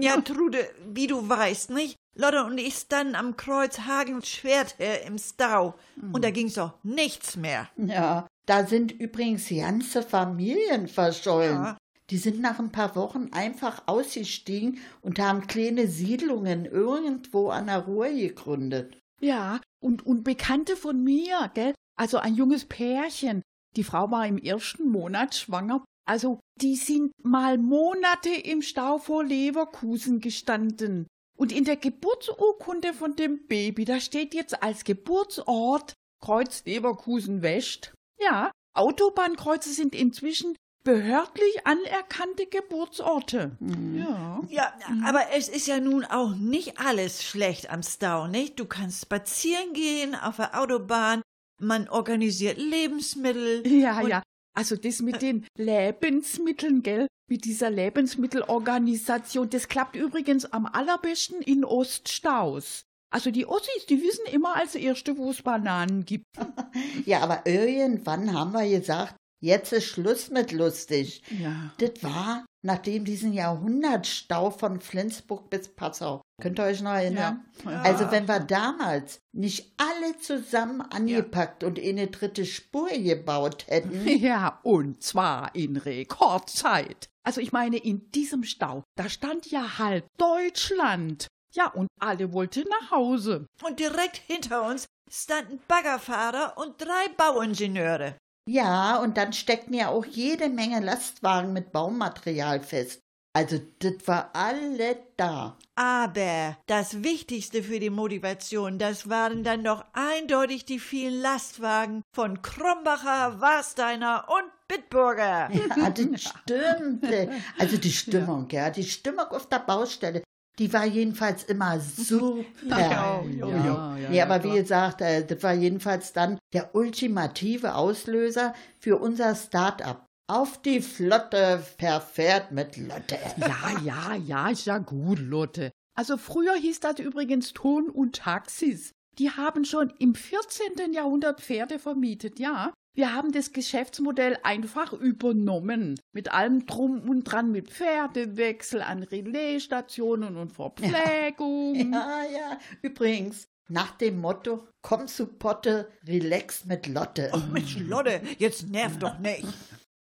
Ja, 0.00 0.20
Trude, 0.20 0.68
wie 0.86 1.06
du 1.06 1.26
weißt, 1.26 1.70
nicht? 1.70 1.96
Lotte 2.14 2.44
und 2.44 2.58
ich 2.58 2.74
standen 2.74 3.14
am 3.14 3.36
Kreuz 3.36 3.80
Hagen 3.80 4.14
und 4.16 4.26
Schwert 4.26 4.78
her 4.78 5.04
im 5.04 5.18
Stau. 5.18 5.74
Und 6.12 6.24
da 6.24 6.30
ging's 6.30 6.54
doch 6.54 6.74
nichts 6.82 7.36
mehr. 7.36 7.68
Ja, 7.76 8.26
da 8.46 8.66
sind 8.66 8.92
übrigens 8.92 9.48
ganze 9.48 10.02
Familien 10.02 10.88
verschollen. 10.88 11.54
Ja. 11.54 11.78
Die 12.10 12.18
sind 12.18 12.40
nach 12.40 12.60
ein 12.60 12.70
paar 12.70 12.94
Wochen 12.94 13.30
einfach 13.32 13.82
ausgestiegen 13.86 14.78
und 15.02 15.18
haben 15.18 15.48
kleine 15.48 15.88
Siedlungen 15.88 16.64
irgendwo 16.64 17.48
an 17.48 17.66
der 17.66 17.80
Ruhr 17.80 18.08
gegründet. 18.08 19.00
Ja, 19.20 19.60
und, 19.82 20.06
und 20.06 20.22
Bekannte 20.22 20.76
von 20.76 21.02
mir, 21.02 21.50
gell? 21.54 21.74
Also 21.98 22.18
ein 22.18 22.34
junges 22.34 22.64
Pärchen. 22.64 23.42
Die 23.76 23.84
Frau 23.84 24.10
war 24.10 24.26
im 24.26 24.38
ersten 24.38 24.88
Monat 24.88 25.34
schwanger. 25.34 25.84
Also, 26.08 26.38
die 26.60 26.76
sind 26.76 27.12
mal 27.24 27.58
Monate 27.58 28.30
im 28.30 28.62
Stau 28.62 28.98
vor 28.98 29.24
Leverkusen 29.24 30.20
gestanden. 30.20 31.08
Und 31.36 31.50
in 31.52 31.64
der 31.64 31.76
Geburtsurkunde 31.76 32.94
von 32.94 33.16
dem 33.16 33.46
Baby, 33.46 33.84
da 33.84 33.98
steht 33.98 34.32
jetzt 34.32 34.62
als 34.62 34.84
Geburtsort 34.84 35.94
Kreuz 36.22 36.64
Leverkusen 36.64 37.42
West. 37.42 37.92
Ja, 38.18 38.50
Autobahnkreuze 38.74 39.72
sind 39.72 39.94
inzwischen 39.94 40.56
behördlich 40.84 41.66
anerkannte 41.66 42.46
Geburtsorte. 42.46 43.56
Ja. 43.60 44.40
Ja, 44.48 44.72
aber 45.04 45.32
es 45.34 45.48
ist 45.48 45.66
ja 45.66 45.80
nun 45.80 46.04
auch 46.04 46.34
nicht 46.36 46.78
alles 46.78 47.24
schlecht 47.24 47.70
am 47.70 47.82
Stau, 47.82 48.28
nicht? 48.28 48.60
Du 48.60 48.66
kannst 48.66 49.02
spazieren 49.02 49.72
gehen 49.72 50.14
auf 50.14 50.36
der 50.36 50.60
Autobahn, 50.60 51.22
man 51.60 51.88
organisiert 51.88 52.58
Lebensmittel. 52.58 53.66
Ja, 53.66 54.00
ja. 54.06 54.22
Also 54.54 54.76
das 54.76 55.00
mit 55.00 55.22
den 55.22 55.46
Lebensmitteln, 55.58 56.82
gell? 56.82 57.08
Mit 57.28 57.44
dieser 57.44 57.70
Lebensmittelorganisation, 57.70 59.50
das 59.50 59.66
klappt 59.68 59.96
übrigens 59.96 60.44
am 60.46 60.66
allerbesten 60.66 61.42
in 61.42 61.64
Oststaus. 61.64 62.84
Also 63.16 63.30
die 63.30 63.46
Ossis, 63.46 63.86
die 63.88 64.02
wissen 64.02 64.26
immer 64.30 64.56
als 64.56 64.74
Erste, 64.74 65.16
wo 65.16 65.30
es 65.30 65.40
Bananen 65.40 66.04
gibt. 66.04 66.26
Ja, 67.06 67.20
aber 67.20 67.46
irgendwann 67.46 68.34
haben 68.34 68.52
wir 68.52 68.68
gesagt, 68.68 69.16
jetzt 69.40 69.72
ist 69.72 69.86
Schluss 69.86 70.28
mit 70.28 70.52
lustig. 70.52 71.22
Ja. 71.30 71.72
Das 71.78 72.02
war 72.02 72.44
nach 72.62 72.76
dem 72.76 73.06
diesen 73.06 73.32
Jahrhundertstau 73.32 74.50
von 74.50 74.82
Flensburg 74.82 75.48
bis 75.48 75.74
Passau. 75.74 76.20
Könnt 76.42 76.58
ihr 76.58 76.64
euch 76.64 76.82
noch 76.82 76.90
erinnern? 76.90 77.46
Ja. 77.64 77.80
Also 77.80 78.10
wenn 78.10 78.28
wir 78.28 78.40
damals 78.40 79.20
nicht 79.32 79.72
alle 79.78 80.18
zusammen 80.18 80.82
angepackt 80.82 81.64
und 81.64 81.78
in 81.78 81.98
eine 81.98 82.08
dritte 82.08 82.44
Spur 82.44 82.90
gebaut 82.90 83.66
hätten, 83.68 84.06
Ja, 84.18 84.60
und 84.62 85.02
zwar 85.02 85.54
in 85.54 85.78
Rekordzeit. 85.78 87.08
Also 87.24 87.40
ich 87.40 87.52
meine, 87.52 87.78
in 87.78 88.10
diesem 88.10 88.44
Stau, 88.44 88.84
da 88.94 89.08
stand 89.08 89.50
ja 89.50 89.78
halb 89.78 90.04
Deutschland. 90.18 91.28
Ja, 91.56 91.68
und 91.68 91.88
alle 92.00 92.32
wollten 92.32 92.64
nach 92.68 92.90
Hause. 92.90 93.46
Und 93.64 93.80
direkt 93.80 94.18
hinter 94.26 94.62
uns 94.68 94.84
standen 95.10 95.58
Baggerfahrer 95.68 96.54
und 96.58 96.80
drei 96.80 97.08
Bauingenieure. 97.16 98.16
ja, 98.48 98.98
und 98.98 99.16
dann 99.16 99.32
steckten 99.32 99.74
ja 99.74 99.88
auch 99.88 100.04
jede 100.04 100.48
Menge 100.48 100.80
Lastwagen 100.80 101.52
mit 101.52 101.72
Baumaterial 101.72 102.60
fest. 102.60 103.00
Also, 103.34 103.58
das 103.80 103.94
war 104.06 104.30
alle 104.32 104.96
da. 105.18 105.58
Aber 105.74 106.56
das 106.66 107.02
Wichtigste 107.02 107.62
für 107.62 107.80
die 107.80 107.90
Motivation, 107.90 108.78
das 108.78 109.10
waren 109.10 109.44
dann 109.44 109.62
doch 109.62 109.84
eindeutig 109.92 110.64
die 110.64 110.78
vielen 110.78 111.20
Lastwagen 111.20 112.02
von 112.14 112.40
Krombacher, 112.40 113.40
Warsteiner 113.40 114.26
und 114.28 114.50
Bitburger. 114.68 115.50
Ja, 115.52 115.90
das 115.90 116.22
stimmte. 116.44 117.30
Also 117.58 117.76
die 117.76 117.92
Stimmung, 117.92 118.48
ja. 118.50 118.70
die 118.70 118.84
Stimmung 118.84 119.26
auf 119.26 119.48
der 119.48 119.58
Baustelle, 119.58 120.22
die 120.58 120.72
war 120.72 120.86
jedenfalls 120.86 121.44
immer 121.44 121.80
super. 121.80 122.44
Ja, 122.68 122.78
ja, 122.78 123.22
ja, 123.24 123.96
ja, 123.96 124.08
nee, 124.08 124.22
aber 124.22 124.36
ja, 124.36 124.44
wie 124.44 124.58
gesagt, 124.58 125.00
äh, 125.02 125.24
das 125.26 125.42
war 125.42 125.52
jedenfalls 125.52 126.12
dann 126.12 126.38
der 126.52 126.74
ultimative 126.74 127.74
Auslöser 127.74 128.54
für 128.80 128.96
unser 128.98 129.34
Start-up. 129.34 130.06
Auf 130.28 130.60
die 130.62 130.80
Flotte 130.80 131.62
verfährt 131.78 132.50
mit 132.50 132.76
Lotte. 132.76 133.18
Ja, 133.36 133.78
ja, 133.84 134.14
ja, 134.14 134.48
ist 134.48 134.66
ja 134.66 134.78
gut, 134.78 135.20
Lotte. 135.20 135.70
Also 135.94 136.16
früher 136.16 136.54
hieß 136.54 136.80
das 136.80 136.98
übrigens 136.98 137.52
Ton 137.52 137.88
und 137.88 138.16
Taxis. 138.16 138.92
Die 139.18 139.30
haben 139.30 139.64
schon 139.64 139.92
im 139.98 140.14
14. 140.14 140.92
Jahrhundert 140.92 141.40
Pferde 141.40 141.78
vermietet, 141.78 142.38
ja. 142.38 142.72
Wir 142.96 143.12
haben 143.12 143.30
das 143.30 143.52
Geschäftsmodell 143.52 144.38
einfach 144.42 144.94
übernommen. 144.94 146.00
Mit 146.12 146.32
allem 146.32 146.64
drum 146.64 147.06
und 147.06 147.24
dran, 147.24 147.52
mit 147.52 147.68
Pferdewechsel 147.68 148.80
an 148.80 149.02
Relaisstationen 149.02 150.38
und 150.38 150.54
Verpflegung. 150.54 151.92
Ja, 151.92 152.22
ja. 152.32 152.58
Übrigens, 152.80 153.48
nach 153.68 153.90
dem 153.98 154.18
Motto, 154.18 154.66
komm 154.80 155.08
zu 155.08 155.26
Potte, 155.26 155.90
relax 156.08 156.64
mit 156.64 156.86
Lotte. 156.86 157.30
Oh 157.34 157.52
Mensch, 157.52 157.78
Lotte, 157.80 158.22
jetzt 158.38 158.70
nerv 158.70 158.98
doch 158.98 159.18
nicht. 159.18 159.46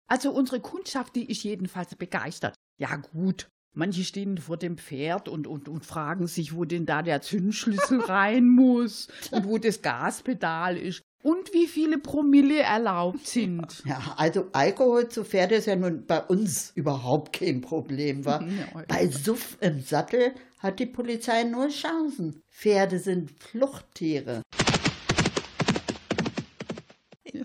Also 0.06 0.30
unsere 0.30 0.60
Kundschaft, 0.60 1.16
die 1.16 1.28
ist 1.28 1.42
jedenfalls 1.42 1.96
begeistert. 1.96 2.54
Ja 2.78 2.94
gut, 2.94 3.48
manche 3.72 4.04
stehen 4.04 4.38
vor 4.38 4.56
dem 4.56 4.78
Pferd 4.78 5.28
und, 5.28 5.48
und, 5.48 5.68
und 5.68 5.84
fragen 5.84 6.28
sich, 6.28 6.54
wo 6.54 6.64
denn 6.64 6.86
da 6.86 7.02
der 7.02 7.22
Zündschlüssel 7.22 8.00
rein 8.02 8.46
muss 8.46 9.08
und 9.32 9.46
wo 9.46 9.58
das 9.58 9.82
Gaspedal 9.82 10.76
ist 10.76 11.02
und 11.24 11.54
wie 11.54 11.66
viele 11.66 11.98
Promille 11.98 12.60
erlaubt 12.60 13.26
sind. 13.26 13.64
Ja, 13.86 14.14
also 14.16 14.46
Alkohol 14.52 15.08
zu 15.08 15.24
Pferde 15.24 15.56
ist 15.56 15.66
ja 15.66 15.76
nun 15.76 16.04
bei 16.06 16.22
uns 16.22 16.72
überhaupt 16.74 17.32
kein 17.32 17.60
Problem, 17.60 18.24
wa? 18.24 18.40
Ja. 18.44 18.82
Bei 18.88 19.08
Suff 19.08 19.56
im 19.60 19.80
Sattel 19.80 20.34
hat 20.58 20.78
die 20.78 20.86
Polizei 20.86 21.44
nur 21.44 21.68
Chancen. 21.68 22.42
Pferde 22.50 22.98
sind 22.98 23.30
Fluchttiere. 23.30 24.42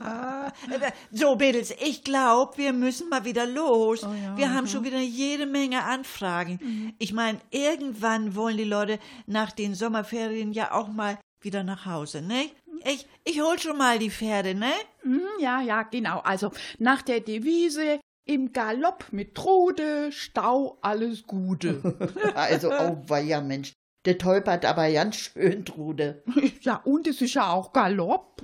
Ah, 0.02 0.52
äh, 0.70 0.92
so, 1.12 1.36
Mädels, 1.36 1.74
ich 1.84 2.04
glaube, 2.04 2.58
wir 2.58 2.74
müssen 2.74 3.10
mal 3.10 3.26
wieder 3.26 3.46
los. 3.46 4.04
Oh 4.04 4.14
ja, 4.14 4.38
wir 4.38 4.54
haben 4.54 4.68
schon 4.68 4.84
wieder 4.84 5.00
jede 5.00 5.46
Menge 5.46 5.84
Anfragen. 5.84 6.60
Mhm. 6.62 6.94
Ich 7.00 7.12
meine, 7.12 7.40
irgendwann 7.50 8.36
wollen 8.36 8.58
die 8.58 8.64
Leute 8.66 9.00
nach 9.26 9.52
den 9.52 9.74
Sommerferien 9.74 10.54
ja 10.54 10.74
auch 10.74 10.90
mal 10.90 11.18
wieder 11.42 11.64
nach 11.64 11.86
Hause, 11.86 12.22
ne? 12.22 12.50
Ich, 12.86 13.08
ich 13.26 13.42
hol 13.42 13.60
schon 13.60 13.78
mal 13.78 14.00
die 14.00 14.12
Pferde, 14.12 14.56
ne? 14.56 14.72
Hm, 15.02 15.22
ja, 15.40 15.62
ja, 15.62 15.84
genau. 15.84 16.20
Also 16.20 16.52
nach 16.78 17.02
der 17.02 17.20
Devise 17.20 18.00
im 18.26 18.54
Galopp 18.54 19.06
mit 19.12 19.36
Trude, 19.36 20.12
Stau, 20.12 20.78
alles 20.82 21.26
Gute. 21.26 21.82
Also, 22.36 22.72
oh 22.72 22.98
weia, 23.08 23.42
Mensch. 23.42 23.74
Der 24.06 24.18
tolpert 24.18 24.66
aber 24.66 24.90
ganz 24.92 25.18
schön, 25.18 25.66
Trude. 25.66 26.24
ja, 26.62 26.82
und 26.86 27.08
es 27.08 27.22
ist 27.22 27.34
ja 27.34 27.52
auch 27.52 27.74
Galopp. 27.74 28.42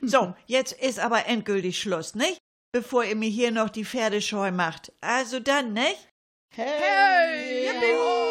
So, 0.00 0.34
jetzt 0.46 0.72
ist 0.72 0.98
aber 0.98 1.26
endgültig 1.26 1.78
Schluss, 1.78 2.14
nicht? 2.14 2.38
Bevor 2.72 3.04
ihr 3.04 3.14
mir 3.14 3.28
hier 3.28 3.52
noch 3.52 3.70
die 3.70 3.84
Pferde 3.84 4.20
scheu 4.20 4.50
macht. 4.50 4.92
Also 5.00 5.38
dann, 5.38 5.74
nicht? 5.74 6.08
Hey! 6.50 7.66
Yippie, 7.66 7.94
ho, 7.96 8.08
yippie! 8.08 8.23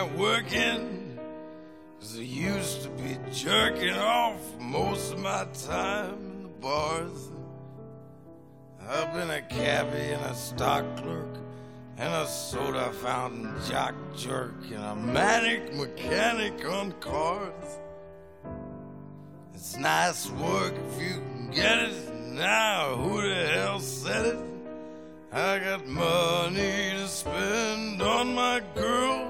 Mind 0.00 0.18
working, 0.18 1.18
'cause 1.98 2.16
I 2.18 2.22
used 2.22 2.82
to 2.82 2.88
be 2.90 3.18
jerking 3.32 3.96
off 3.96 4.40
most 4.58 5.12
of 5.12 5.20
my 5.20 5.46
time 5.66 6.14
in 6.14 6.42
the 6.42 6.48
bars. 6.60 7.30
I've 8.88 9.12
been 9.12 9.30
a 9.30 9.42
cabbie 9.42 10.12
and 10.12 10.24
a 10.24 10.34
stock 10.34 10.84
clerk, 10.96 11.36
and 11.96 12.12
a 12.12 12.26
soda 12.26 12.90
fountain 12.92 13.54
jock 13.68 13.94
jerk, 14.16 14.54
and 14.72 14.84
a 14.84 14.94
manic 14.94 15.74
mechanic 15.74 16.64
on 16.64 16.92
cars. 17.00 17.78
It's 19.54 19.76
nice 19.76 20.30
work 20.30 20.72
if 20.88 21.02
you 21.02 21.14
can 21.20 21.50
get 21.50 21.78
it. 21.78 22.14
Now, 22.14 22.94
who 22.96 23.20
the 23.20 23.46
hell 23.48 23.80
said 23.80 24.26
it? 24.26 24.38
I 25.32 25.58
got 25.58 25.86
money 25.86 26.92
to 26.92 27.06
spend 27.06 28.00
on 28.02 28.34
my 28.34 28.60
girl, 28.74 29.29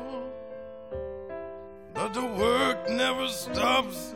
the 2.13 2.25
work 2.25 2.89
never 2.89 3.29
stops, 3.29 4.15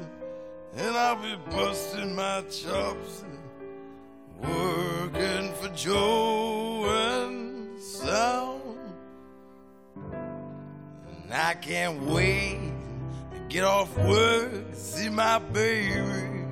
and 0.76 0.96
I'll 0.96 1.16
be 1.16 1.36
busting 1.50 2.14
my 2.14 2.42
chops, 2.42 3.24
working 4.42 5.52
for 5.54 5.68
Joe 5.74 6.86
and 6.88 7.80
Sal. 7.80 8.60
And 10.02 11.32
I 11.32 11.54
can't 11.54 12.02
wait 12.02 12.72
to 13.32 13.38
get 13.48 13.62
off 13.64 13.96
work, 13.98 14.50
see 14.72 15.08
my 15.08 15.38
baby. 15.38 16.42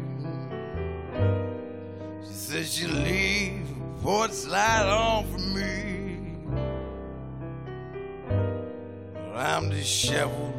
She 2.25 2.33
says 2.33 2.73
she'll 2.73 2.91
leave 2.91 3.67
before 3.97 4.27
it's 4.27 4.47
light 4.47 4.87
on 4.87 5.27
for 5.27 5.39
me. 5.39 6.37
But 9.15 9.37
I'm 9.37 9.71
disheveled, 9.71 10.55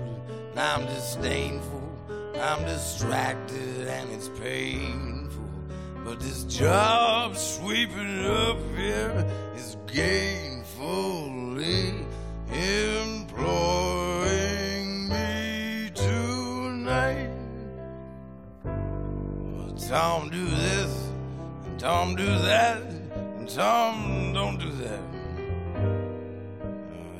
I'm 0.55 0.85
disdainful, 0.85 1.81
I'm 2.39 2.63
distracted, 2.65 3.87
and 3.87 4.11
it's 4.11 4.29
painful. 4.29 5.49
But 6.05 6.19
this 6.19 6.43
job 6.43 7.35
sweeping 7.35 8.23
up 8.25 8.59
here 8.75 9.25
is 9.55 9.77
gainfully 9.87 10.45
employing 12.51 13.89
me 15.09 15.89
tonight. 15.95 17.31
Well, 18.63 19.73
Tom, 19.75 20.29
do 20.29 20.45
this, 20.45 21.09
and 21.65 21.79
Tom, 21.79 22.15
do 22.15 22.27
that, 22.27 22.83
and 23.37 23.49
Tom, 23.49 24.33
don't 24.33 24.59
do 24.59 24.69
that. 24.69 25.12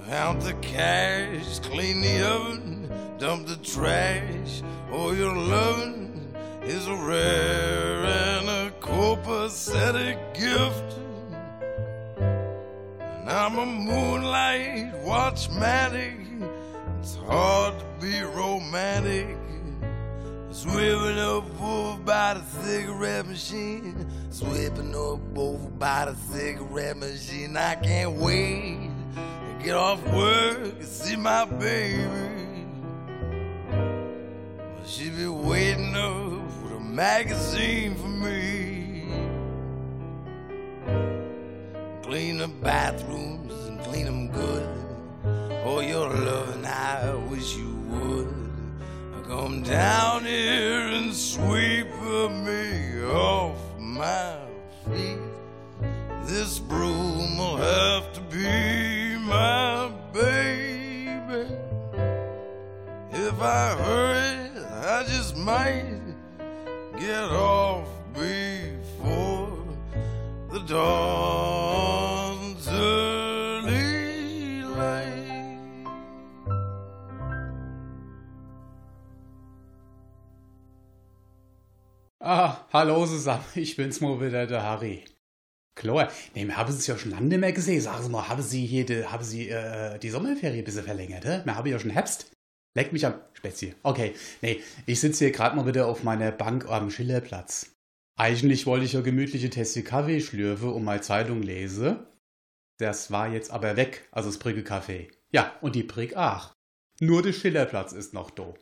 Count 0.08 0.42
the 0.42 0.54
cash, 0.56 1.60
clean 1.60 2.02
the 2.02 2.28
oven, 2.28 2.92
dump 3.18 3.48
the 3.48 3.56
trash. 3.58 4.62
Oh, 4.92 5.12
your 5.14 5.36
loving 5.36 6.36
is 6.62 6.88
a 6.88 6.96
rare 6.96 8.04
and 8.04 8.50
a 8.50 8.72
copacetic 8.80 10.18
gift. 10.34 11.00
And 12.20 13.30
I'm 13.30 13.58
a 13.58 13.66
moonlight 13.66 14.94
watchmatic. 15.06 16.20
It's 17.00 17.16
hard 17.16 17.80
to 17.80 17.86
be 18.02 18.22
romantic. 18.22 19.38
Swimming 20.52 21.18
up 21.18 21.62
over 21.62 21.98
by 22.04 22.36
the 22.36 22.44
cigarette 22.62 23.26
machine. 23.26 24.06
Sweeping 24.30 24.94
up 24.94 25.38
over 25.38 25.70
by 25.70 26.06
the 26.06 26.16
cigarette 26.34 26.98
machine. 26.98 27.56
I 27.58 27.76
can't 27.76 28.14
wait 28.14 28.83
get 29.64 29.76
off 29.76 30.04
work 30.12 30.58
and 30.58 30.86
see 30.86 31.16
my 31.16 31.46
baby. 31.46 32.06
Well, 33.72 34.86
she 34.86 35.10
be 35.10 35.28
waiting 35.28 35.96
up 35.96 36.64
with 36.64 36.74
a 36.74 36.80
magazine 36.82 37.96
for 37.96 38.10
me. 38.10 39.06
Clean 42.02 42.40
the 42.40 42.50
bathrooms 42.50 43.54
and 43.68 43.80
clean 43.80 44.06
them 44.06 44.28
good. 44.28 44.68
Oh, 45.64 45.80
your 45.80 46.10
loving, 46.10 46.66
I 46.66 47.16
wish 47.30 47.56
you 47.56 47.74
would. 47.90 48.44
Come 49.26 49.64
down 49.64 50.26
here 50.26 50.80
and 50.80 51.14
sweep 51.14 51.88
me 52.46 53.02
off 53.06 53.58
my 53.80 54.36
feet. 54.86 55.18
this 56.26 56.60
broom 56.60 57.38
will 57.38 57.58
have 57.58 58.12
to 58.14 58.22
be 58.30 59.13
If 63.12 63.42
I 63.42 63.76
hurry, 63.84 64.50
I 64.86 65.04
just 65.08 65.38
might 65.38 66.02
get 66.98 67.24
off 67.24 67.88
before. 68.14 68.54
Ah, 82.26 82.66
hallo 82.72 83.06
zusammen, 83.06 83.44
ich 83.56 83.76
bin's 83.76 84.00
mal 84.00 84.20
wieder, 84.22 84.48
der 84.48 84.64
Harry. 84.64 85.04
Klar, 85.76 86.12
nee, 86.36 86.46
wir 86.46 86.56
haben 86.56 86.72
Sie 86.72 86.92
ja 86.92 86.98
schon 86.98 87.12
lange 87.12 87.28
nicht 87.28 87.40
mehr 87.40 87.52
gesehen. 87.52 87.82
Sagen 87.82 88.04
Sie 88.04 88.10
mal, 88.10 88.28
haben 88.30 88.42
Sie 88.42 88.66
hier 88.66 88.86
die, 88.86 89.06
haben 89.06 89.24
Sie, 89.24 89.50
äh, 89.50 89.98
die 90.00 90.10
Sommerferien 90.10 90.60
ein 90.60 90.64
bisschen 90.66 90.84
verlängert, 90.84 91.26
hä? 91.26 91.42
Wir 91.44 91.56
haben 91.56 91.68
ja 91.68 91.80
schon 91.80 91.90
Herbst. 91.90 92.32
Leck 92.76 92.92
mich 92.92 93.06
am 93.06 93.16
Spezi. 93.34 93.76
Okay, 93.84 94.14
nee, 94.42 94.62
ich 94.86 95.00
sitze 95.00 95.26
hier 95.26 95.32
gerade 95.32 95.56
mal 95.56 95.68
wieder 95.68 95.88
auf 95.88 96.04
meiner 96.04 96.32
Bank 96.32 96.68
am 96.68 96.90
Schillerplatz. 96.90 97.72
Eigentlich 98.16 98.66
wollte 98.66 98.86
ich 98.86 98.94
ja 98.94 99.02
gemütliche 99.02 99.50
Tasse 99.50 99.84
Kaffee 99.84 100.22
schlürfe 100.22 100.70
und 100.70 100.84
mal 100.84 101.02
Zeitung 101.02 101.42
lese. 101.42 102.08
Das 102.80 103.12
war 103.12 103.32
jetzt 103.32 103.52
aber 103.52 103.76
weg, 103.76 104.08
also 104.12 104.30
das 104.30 104.40
Brücke 104.40 104.62
Café. 104.62 105.10
Ja, 105.32 105.56
und 105.62 105.76
die 105.76 105.84
Brick 105.84 106.16
ach. 106.16 106.54
Nur 107.00 107.22
der 107.22 107.34
Schillerplatz 107.34 107.94
ist 107.94 108.14
noch 108.14 108.30
da. 108.30 108.54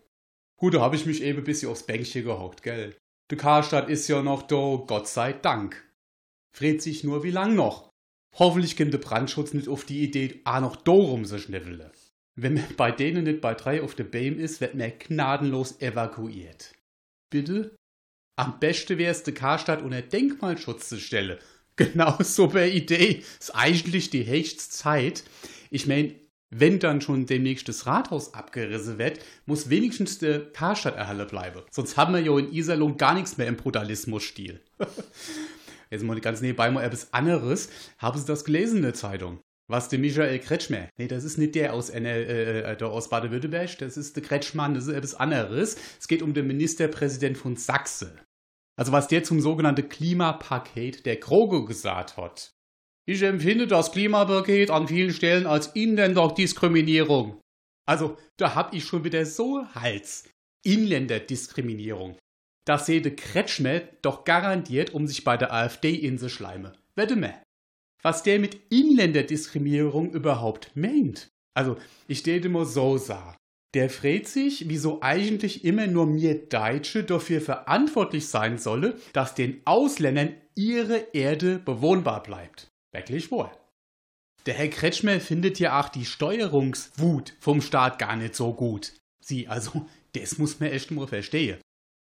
Gut, 0.58 0.74
da 0.74 0.82
habe 0.82 0.96
ich 0.96 1.06
mich 1.06 1.22
eben 1.22 1.40
ein 1.40 1.44
bisschen 1.44 1.70
aufs 1.70 1.84
Bänkchen 1.84 2.24
gehockt, 2.24 2.64
gell? 2.64 2.96
Die 3.30 3.38
Karstadt 3.38 3.90
ist 3.90 4.08
ja 4.08 4.22
noch 4.22 4.44
da, 4.44 4.84
Gott 4.86 5.08
sei 5.08 5.34
Dank. 5.34 5.84
Fragt 6.52 6.82
sich 6.82 7.04
nur, 7.04 7.24
wie 7.24 7.32
lang 7.32 7.56
noch. 7.56 7.92
Hoffentlich 8.38 8.78
kommt 8.78 8.94
der 8.94 9.00
Brandschutz 9.00 9.54
nicht 9.54 9.68
auf 9.68 9.86
die 9.86 10.04
Idee, 10.04 10.42
ah 10.46 10.62
noch 10.62 10.76
da 10.76 10.92
rum 10.92 11.26
zu 11.26 11.40
schnüffeln. 11.40 11.92
Wenn 12.36 12.56
man 12.56 12.64
bei 12.78 12.92
denen 12.92 13.26
nicht 13.26 13.42
bei 13.42 13.54
drei 13.54 13.82
auf 13.82 13.96
der 13.96 14.06
Beam 14.06 14.40
ist, 14.40 14.62
wird 14.62 14.76
man 14.76 14.94
gnadenlos 14.98 15.82
evakuiert. 15.82 16.74
Bitte? 17.30 17.76
Am 18.38 18.60
besten 18.60 18.98
wär's 18.98 19.24
der 19.24 19.34
Karstadt 19.34 19.82
unter 19.82 20.02
Denkmalschutz 20.02 20.90
zu 20.90 21.00
stellen. 21.00 21.38
Genau 21.78 22.18
so 22.20 22.50
eine 22.50 22.70
Idee. 22.70 23.24
Ist 23.40 23.56
eigentlich 23.56 24.10
die 24.10 24.28
höchste 24.28 24.70
Zeit. 24.70 25.24
Ich 25.72 25.88
mein, 25.88 26.14
wenn 26.50 26.80
dann 26.80 27.00
schon 27.00 27.26
demnächst 27.26 27.70
das 27.70 27.88
Rathaus 27.88 28.34
abgerissen 28.34 29.00
wird, 29.00 29.20
muss 29.46 29.70
wenigstens 29.70 30.20
der 30.20 30.52
Karstadt 30.52 30.98
erhalten 30.98 31.28
bleiben. 31.28 31.62
Sonst 31.72 31.96
haben 31.96 32.14
wir 32.14 32.20
ja 32.20 32.38
in 32.38 32.52
Iserlohn 32.52 32.98
gar 32.98 33.14
nichts 33.14 33.38
mehr 33.38 33.48
im 33.48 33.56
Brutalismus-Stil. 33.56 34.60
Jetzt 35.92 36.04
mal 36.04 36.20
ganz 36.22 36.42
nebenbei 36.42 36.72
mal 36.72 36.84
etwas 36.84 37.14
anderes. 37.14 37.70
Haben 37.98 38.18
Sie 38.18 38.26
das 38.26 38.46
gelesen 38.46 38.78
in 38.78 38.84
der 38.84 38.94
Zeitung? 38.94 39.42
Was 39.68 39.90
der 39.90 40.00
Michael 40.00 40.40
Kretschmer? 40.40 40.90
Nee, 40.98 41.08
das 41.08 41.24
ist 41.24 41.38
nicht 41.38 41.56
der 41.56 41.74
aus, 41.74 41.90
äh, 41.90 42.76
der 42.76 42.88
aus 42.88 43.10
Baden-Württemberg, 43.10 43.78
das 43.78 43.96
ist 43.96 44.16
der 44.16 44.24
Kretschmann, 44.24 44.74
das 44.74 44.88
ist 44.88 44.94
etwas 44.94 45.16
anderes. 45.16 45.78
Es 46.00 46.08
geht 46.08 46.22
um 46.22 46.34
den 46.34 46.48
Ministerpräsident 46.48 47.38
von 47.38 47.56
Sachse. 47.56 48.20
Also 48.78 48.92
was 48.92 49.08
der 49.08 49.24
zum 49.24 49.40
sogenannten 49.40 49.88
Klimapaket 49.88 51.06
der 51.06 51.20
Krogo 51.20 51.66
gesagt 51.66 52.18
hat. 52.18 52.54
Ich 53.08 53.22
empfinde 53.22 53.68
das 53.68 53.92
Klimapaket 53.92 54.72
an 54.72 54.88
vielen 54.88 55.14
Stellen 55.14 55.48
als 55.48 55.68
Inländerdiskriminierung. 55.68 57.42
Also, 57.88 58.18
da 58.38 58.56
hab 58.56 58.74
ich 58.74 58.86
schon 58.86 59.04
wieder 59.04 59.26
so 59.26 59.66
Hals. 59.74 60.30
Inländerdiskriminierung. 60.64 62.18
Das 62.72 62.86
sehe 62.86 63.02
der 63.02 63.18
Kretschmer 63.18 63.82
doch 64.02 64.24
garantiert, 64.24 64.92
um 64.92 65.06
sich 65.06 65.26
bei 65.26 65.36
der 65.36 65.52
AfD 65.52 65.94
in 65.94 66.18
se 66.18 66.30
schleime. 66.30 66.72
Wette 66.96 67.18
mehr. 67.18 67.44
Was 68.02 68.24
der 68.24 68.40
mit 68.40 68.72
Inländerdiskriminierung 68.72 70.14
überhaupt 70.14 70.72
meint. 70.74 71.28
Also, 71.54 71.76
ich 72.08 72.24
täte 72.24 72.48
mal 72.48 72.66
so 72.66 72.96
sagen. 72.96 73.36
Der 73.74 73.90
fragt 73.90 74.30
sich, 74.30 74.70
wieso 74.70 75.02
eigentlich 75.02 75.66
immer 75.66 75.86
nur 75.88 76.06
mir 76.06 76.48
Deutsche 76.48 77.04
dafür 77.04 77.42
verantwortlich 77.42 78.30
sein 78.30 78.58
solle, 78.58 78.98
dass 79.12 79.36
den 79.36 79.60
Ausländern 79.66 80.34
ihre 80.56 81.08
Erde 81.12 81.60
bewohnbar 81.60 82.24
bleibt. 82.24 82.70
Wirklich 82.94 83.32
wohl. 83.32 83.52
Der 84.46 84.54
Herr 84.54 84.70
Kretschmer 84.70 85.20
findet 85.20 85.60
ja 85.60 85.78
auch 85.78 85.90
die 85.90 86.06
Steuerungswut 86.06 87.34
vom 87.42 87.60
Staat 87.60 88.00
gar 88.00 88.16
nicht 88.16 88.34
so 88.34 88.54
gut. 88.54 88.94
Sie, 89.22 89.50
also, 89.50 89.86
das 90.14 90.38
muss 90.38 90.62
man 90.62 90.70
echt 90.70 90.90
mal 90.92 91.06
verstehen. 91.06 91.60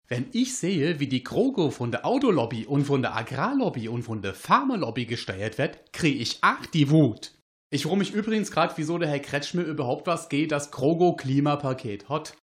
Wenn 0.10 0.28
ich 0.32 0.56
sehe, 0.56 1.02
wie 1.02 1.08
die 1.08 1.24
Krogo 1.24 1.70
von 1.70 1.92
der 1.92 2.06
Autolobby 2.06 2.66
und 2.66 2.86
von 2.86 3.02
der 3.02 3.16
Agrarlobby 3.16 3.90
und 3.90 4.04
von 4.04 4.22
der 4.22 4.34
Pharmalobby 4.34 5.06
gesteuert 5.06 5.58
wird, 5.58 5.92
kriege 5.92 6.20
ich 6.20 6.42
auch 6.44 6.66
die 6.68 6.90
Wut. 6.90 7.34
Ich 7.70 7.84
frage 7.84 7.98
mich 7.98 8.14
übrigens 8.14 8.50
gerade, 8.52 8.74
wieso 8.78 8.98
der 8.98 9.10
Herr 9.10 9.20
Kretschmer 9.20 9.64
überhaupt 9.64 10.08
was 10.08 10.30
geht, 10.30 10.54
das 10.54 10.72
Krogo-Klimapaket 10.72 12.08
hat. 12.08 12.38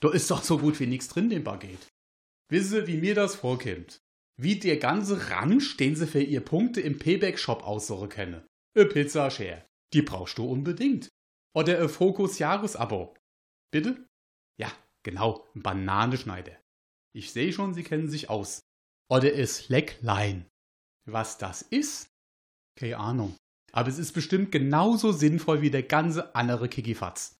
Da 0.00 0.10
ist 0.10 0.30
doch 0.30 0.42
so 0.42 0.58
gut 0.58 0.78
wie 0.78 0.86
nichts 0.86 1.08
drin, 1.08 1.30
dem 1.30 1.42
Paket. 1.42 1.78
Wisse, 2.50 2.86
wie 2.86 2.98
mir 2.98 3.14
das 3.14 3.34
vorkommt. 3.34 4.02
Wie 4.38 4.58
der 4.58 4.76
ganze 4.76 5.30
Ramsch, 5.30 5.78
den 5.78 5.96
sie 5.96 6.06
für 6.06 6.20
ihr 6.20 6.42
Punkte 6.42 6.82
im 6.82 6.98
Payback-Shop 6.98 7.66
aussuchen 7.66 8.10
können. 8.10 8.46
E 8.76 8.84
Pizza 8.84 9.30
Share. 9.30 9.64
Die 9.94 10.02
brauchst 10.02 10.36
du 10.36 10.44
unbedingt. 10.44 11.08
Oder 11.54 11.80
e 11.80 11.88
Fokus 11.88 12.38
Jahresabo. 12.38 13.14
Bitte? 13.70 14.06
Ja, 14.58 14.70
genau, 15.02 15.46
ein 15.54 15.62
Bananenschneider. 15.62 16.52
Ich 17.16 17.32
sehe 17.32 17.50
schon, 17.50 17.72
Sie 17.72 17.82
kennen 17.82 18.10
sich 18.10 18.28
aus. 18.28 18.60
Oder 19.08 19.32
e 19.32 19.46
Slackline. 19.46 20.44
Was 21.06 21.38
das 21.38 21.62
ist? 21.62 22.10
Keine 22.78 22.98
Ahnung. 22.98 23.34
Aber 23.72 23.88
es 23.88 23.98
ist 23.98 24.12
bestimmt 24.12 24.52
genauso 24.52 25.12
sinnvoll 25.12 25.62
wie 25.62 25.70
der 25.70 25.82
ganze 25.82 26.34
andere 26.34 26.68
Kikifatz. 26.68 27.38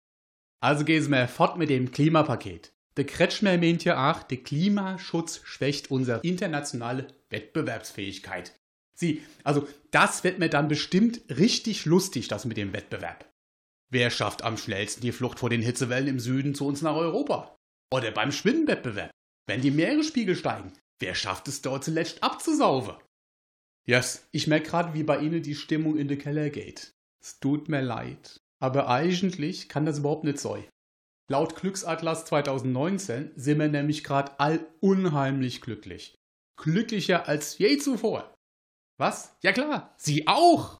Also 0.62 0.86
gehen 0.86 1.10
wir 1.10 1.28
fort 1.28 1.58
mit 1.58 1.68
dem 1.68 1.92
Klimapaket. 1.92 2.72
Der 2.96 3.04
Kretschmer 3.04 3.58
meint 3.58 3.84
ja 3.84 4.10
auch, 4.10 4.22
der 4.22 4.38
Klimaschutz 4.38 5.42
schwächt 5.44 5.90
unsere 5.90 6.20
internationale 6.20 7.08
Wettbewerbsfähigkeit. 7.28 8.58
Sie, 8.94 9.20
also 9.44 9.68
das 9.90 10.24
wird 10.24 10.38
mir 10.38 10.48
dann 10.48 10.68
bestimmt 10.68 11.20
richtig 11.28 11.84
lustig, 11.84 12.28
das 12.28 12.46
mit 12.46 12.56
dem 12.56 12.72
Wettbewerb. 12.72 13.30
Wer 13.90 14.08
schafft 14.08 14.40
am 14.40 14.56
schnellsten 14.56 15.02
die 15.02 15.12
Flucht 15.12 15.38
vor 15.38 15.50
den 15.50 15.60
Hitzewellen 15.60 16.08
im 16.08 16.18
Süden 16.18 16.54
zu 16.54 16.66
uns 16.66 16.80
nach 16.80 16.96
Europa? 16.96 17.54
Oder 17.92 18.10
beim 18.10 18.32
Schwimmwettbewerb, 18.32 19.10
wenn 19.46 19.60
die 19.60 19.70
Meeresspiegel 19.70 20.36
steigen, 20.36 20.72
wer 20.98 21.14
schafft 21.14 21.48
es 21.48 21.62
dort 21.62 21.84
zuletzt 21.84 22.22
abzusaufen? 22.22 22.94
Yes, 23.86 24.26
ich 24.32 24.46
merke 24.48 24.68
gerade, 24.68 24.94
wie 24.94 25.04
bei 25.04 25.20
Ihnen 25.20 25.42
die 25.42 25.54
Stimmung 25.54 25.96
in 25.96 26.08
den 26.08 26.18
Keller 26.18 26.50
geht. 26.50 26.92
Es 27.22 27.38
tut 27.38 27.68
mir 27.68 27.82
leid. 27.82 28.40
Aber 28.58 28.88
eigentlich 28.88 29.68
kann 29.68 29.86
das 29.86 29.98
überhaupt 29.98 30.24
nicht 30.24 30.38
sein. 30.38 30.64
Laut 31.28 31.56
Glücksatlas 31.56 32.24
2019 32.24 33.32
sind 33.36 33.58
wir 33.58 33.68
nämlich 33.68 34.04
gerade 34.04 34.38
all 34.38 34.66
unheimlich 34.80 35.60
glücklich. 35.60 36.14
Glücklicher 36.56 37.28
als 37.28 37.58
je 37.58 37.78
zuvor. 37.78 38.34
Was? 38.98 39.36
Ja 39.42 39.52
klar, 39.52 39.94
Sie 39.98 40.26
auch! 40.26 40.78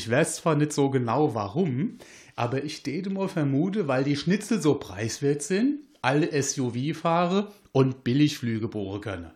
Ich 0.00 0.10
weiß 0.10 0.36
zwar 0.36 0.54
nicht 0.54 0.72
so 0.72 0.88
genau 0.88 1.34
warum, 1.34 1.98
aber 2.34 2.64
ich 2.64 2.82
täte 2.82 3.10
mal 3.10 3.28
vermute, 3.28 3.86
weil 3.86 4.02
die 4.02 4.16
Schnitzel 4.16 4.58
so 4.58 4.76
preiswert 4.76 5.42
sind, 5.42 5.80
alle 6.00 6.42
SUV 6.42 6.98
fahre 6.98 7.52
und 7.72 8.02
Billigflüge 8.02 8.68
bohren 8.68 9.02
können. 9.02 9.30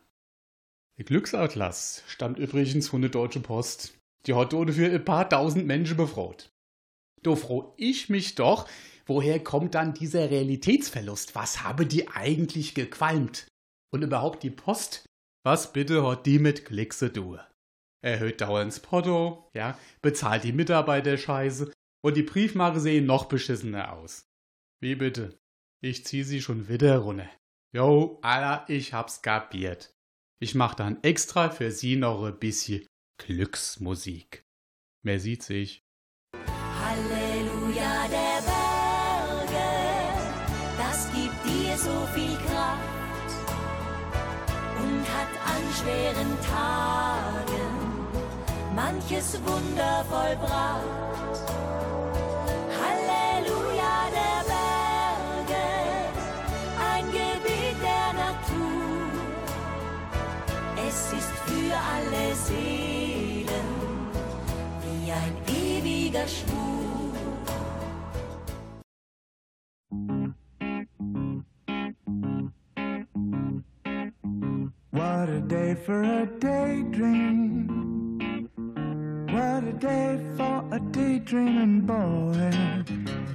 Der 0.97 1.05
Glücksatlas 1.05 2.03
stammt 2.07 2.39
übrigens 2.39 2.89
von 2.89 3.03
der 3.03 3.11
Deutsche 3.11 3.41
Post. 3.41 3.93
Die 4.25 4.33
hat 4.33 4.53
für 4.53 4.91
ein 4.91 5.05
paar 5.05 5.29
tausend 5.29 5.67
Menschen 5.67 5.99
befragt. 5.99 6.49
Da 7.23 7.37
froh 7.37 7.75
ich 7.77 8.09
mich 8.09 8.35
doch, 8.35 8.67
woher 9.05 9.45
kommt 9.45 9.75
dann 9.75 9.93
dieser 9.93 10.31
Realitätsverlust? 10.31 11.35
Was 11.35 11.63
habe 11.63 11.85
die 11.85 12.09
eigentlich 12.09 12.75
gequalmt? 12.75 13.49
Und 13.93 14.01
überhaupt 14.01 14.43
die 14.43 14.51
Post? 14.51 15.05
Was 15.43 15.75
bitte 15.75 16.07
hat 16.09 16.25
die 16.25 16.39
mit 16.39 16.65
Klicks 16.65 17.01
zu 17.01 17.13
tun? 17.13 17.39
Erhöht 18.05 18.43
dauernd 18.43 18.83
Porto, 18.83 19.49
ja, 19.55 19.79
bezahlt 20.03 20.45
die 20.45 20.53
Mitarbeiter 20.53 21.17
scheiße 21.17 21.73
und 22.05 22.17
die 22.19 22.23
Briefmarke 22.23 22.79
sehen 22.79 23.07
noch 23.07 23.25
beschissener 23.25 23.95
aus. 23.95 24.27
Wie 24.83 24.95
bitte? 24.95 25.39
Ich 25.81 26.05
zieh 26.05 26.23
sie 26.23 26.43
schon 26.43 26.69
wieder 26.69 26.99
runter. 26.99 27.31
Jo, 27.73 28.19
Alter, 28.21 28.67
ich 28.69 28.93
hab's 28.93 29.23
kapiert. 29.23 29.95
Ich 30.39 30.55
mach 30.55 30.75
dann 30.75 31.03
extra 31.03 31.49
für 31.49 31.71
sie 31.71 31.97
noch 31.97 32.23
ein 32.25 32.39
bisschen 32.39 32.87
Glücksmusik. 33.17 34.45
Mehr 35.03 35.19
sieht 35.19 35.43
sich. 35.43 35.83
Halleluja 36.37 38.09
der 38.09 38.43
Berge, 38.45 39.65
das 40.77 41.11
gibt 41.11 41.43
dir 41.47 41.75
so 41.79 42.07
viel 42.13 42.37
Kraft 42.37 43.33
und 44.79 45.05
hat 45.09 45.33
an 45.47 45.63
schweren 45.73 46.39
Tagen 46.43 47.54
manches 48.75 49.39
Wunder 49.47 50.05
vollbracht. 50.11 51.47
Halleluja 52.81 53.97
der 54.19 54.41
Berge, 54.51 55.67
ein 56.93 57.05
Gebiet 57.19 57.79
der 57.89 58.09
Natur. 58.25 59.11
Es 60.89 61.13
ist 61.13 61.35
für 61.47 61.75
alle 61.95 62.35
Seelen 62.35 63.71
wie 64.83 65.13
ein 65.13 65.37
ewiger 65.49 66.27
Schwur. 66.27 66.65
What 74.91 75.29
a 75.29 75.41
day 75.41 75.75
for 75.75 76.03
a 76.03 76.27
daydream. 76.39 78.04
What 79.35 79.65
a 79.65 79.73
day 79.73 80.21
for 80.37 80.65
a 80.71 80.79
daydreaming 80.79 81.81
boy. 81.81 82.53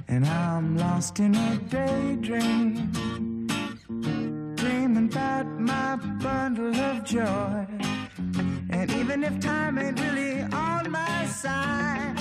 And 0.08 0.24
I'm 0.24 0.78
lost 0.78 1.20
in 1.20 1.34
a 1.34 1.56
daydream. 1.68 2.72
Dreaming 4.56 5.10
about 5.12 5.46
my 5.60 5.96
bundle 5.96 6.74
of 6.74 7.04
joy. 7.04 7.66
And 8.70 8.90
even 8.92 9.24
if 9.24 9.40
time 9.40 9.76
ain't 9.76 10.00
really 10.00 10.40
on 10.40 10.90
my 10.90 11.26
side, 11.26 12.16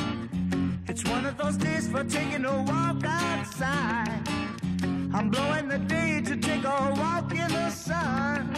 it's 0.90 1.06
one 1.06 1.26
of 1.26 1.38
those 1.38 1.56
days 1.56 1.88
for 1.88 2.04
taking 2.04 2.44
a 2.44 2.62
walk 2.64 3.02
outside. 3.06 4.28
I'm 5.14 5.30
blowing 5.30 5.70
the 5.70 5.80
day 5.80 6.22
to 6.26 6.36
take 6.36 6.66
a 6.66 6.94
walk 6.98 7.32
in 7.32 7.50
the 7.50 7.70
sun 7.70 8.52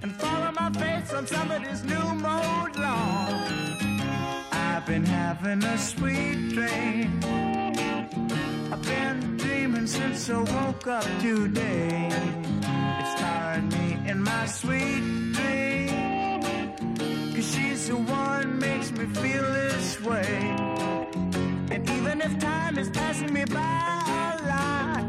and 0.00 0.12
follow 0.14 0.52
my 0.52 0.70
face 0.74 1.12
on 1.12 1.26
somebody's 1.26 1.82
new 1.82 2.14
mode 2.14 2.76
lawn. 2.76 3.97
Been 4.88 5.04
having 5.04 5.62
a 5.64 5.76
sweet 5.76 6.48
dream. 6.54 7.20
I've 8.72 8.82
been 8.82 9.36
dreaming 9.36 9.86
since 9.86 10.30
I 10.30 10.38
woke 10.38 10.86
up 10.86 11.04
today. 11.20 12.08
It's 12.10 13.20
tiring 13.20 13.68
me 13.68 13.98
in 14.08 14.22
my 14.22 14.46
sweet 14.46 15.02
dream. 15.34 16.40
Cause 17.34 17.54
she's 17.54 17.88
the 17.88 17.96
one 17.96 18.58
makes 18.58 18.90
me 18.92 19.04
feel 19.04 19.42
this 19.42 20.00
way. 20.00 20.56
And 21.70 21.90
even 21.90 22.22
if 22.22 22.38
time 22.38 22.78
is 22.78 22.88
passing 22.88 23.34
me 23.34 23.44
by 23.44 23.58
a 23.58 24.40
lot, 24.48 25.04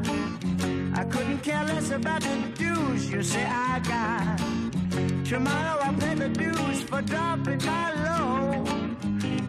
I 1.00 1.06
couldn't 1.06 1.40
care 1.40 1.64
less 1.64 1.90
about 1.92 2.22
the 2.22 2.36
dues 2.58 3.10
you 3.10 3.24
say 3.24 3.46
I 3.46 3.80
got. 3.80 4.40
Tomorrow 5.26 5.80
I'll 5.84 5.94
pay 5.94 6.16
the 6.16 6.28
dues 6.28 6.82
for 6.84 7.02
dropping 7.02 7.66
my 7.66 7.94
load. 8.04 8.89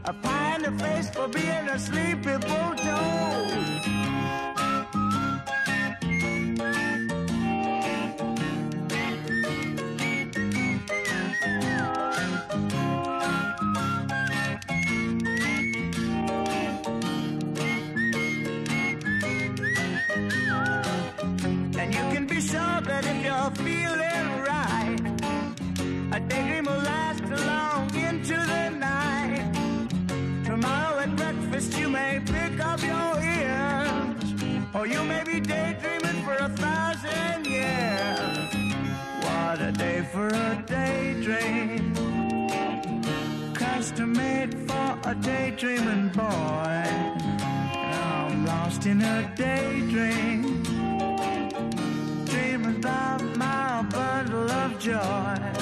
A 0.04 0.12
pie 0.14 0.56
in 0.56 0.62
the 0.62 0.84
face 0.84 1.10
for 1.10 1.28
being 1.28 1.68
a 1.68 1.78
sleepy 1.78 2.36
bulldog. 2.38 3.50
Or 34.80 34.86
you 34.86 35.04
may 35.04 35.22
be 35.24 35.38
daydreaming 35.40 36.24
for 36.24 36.36
a 36.36 36.48
thousand 36.48 37.44
years. 37.44 38.48
What 39.24 39.60
a 39.60 39.72
day 39.72 40.00
for 40.10 40.28
a 40.28 40.64
daydream, 40.66 41.94
custom 43.52 44.14
made 44.14 44.54
for 44.66 44.98
a 45.04 45.14
daydreaming 45.14 46.08
boy. 46.08 46.84
I'm 47.92 48.46
lost 48.46 48.86
in 48.86 49.02
a 49.02 49.30
daydream 49.36 50.62
dreaming 52.24 52.76
about 52.76 53.20
my 53.36 53.82
bundle 53.90 54.50
of 54.50 54.78
joy. 54.78 55.59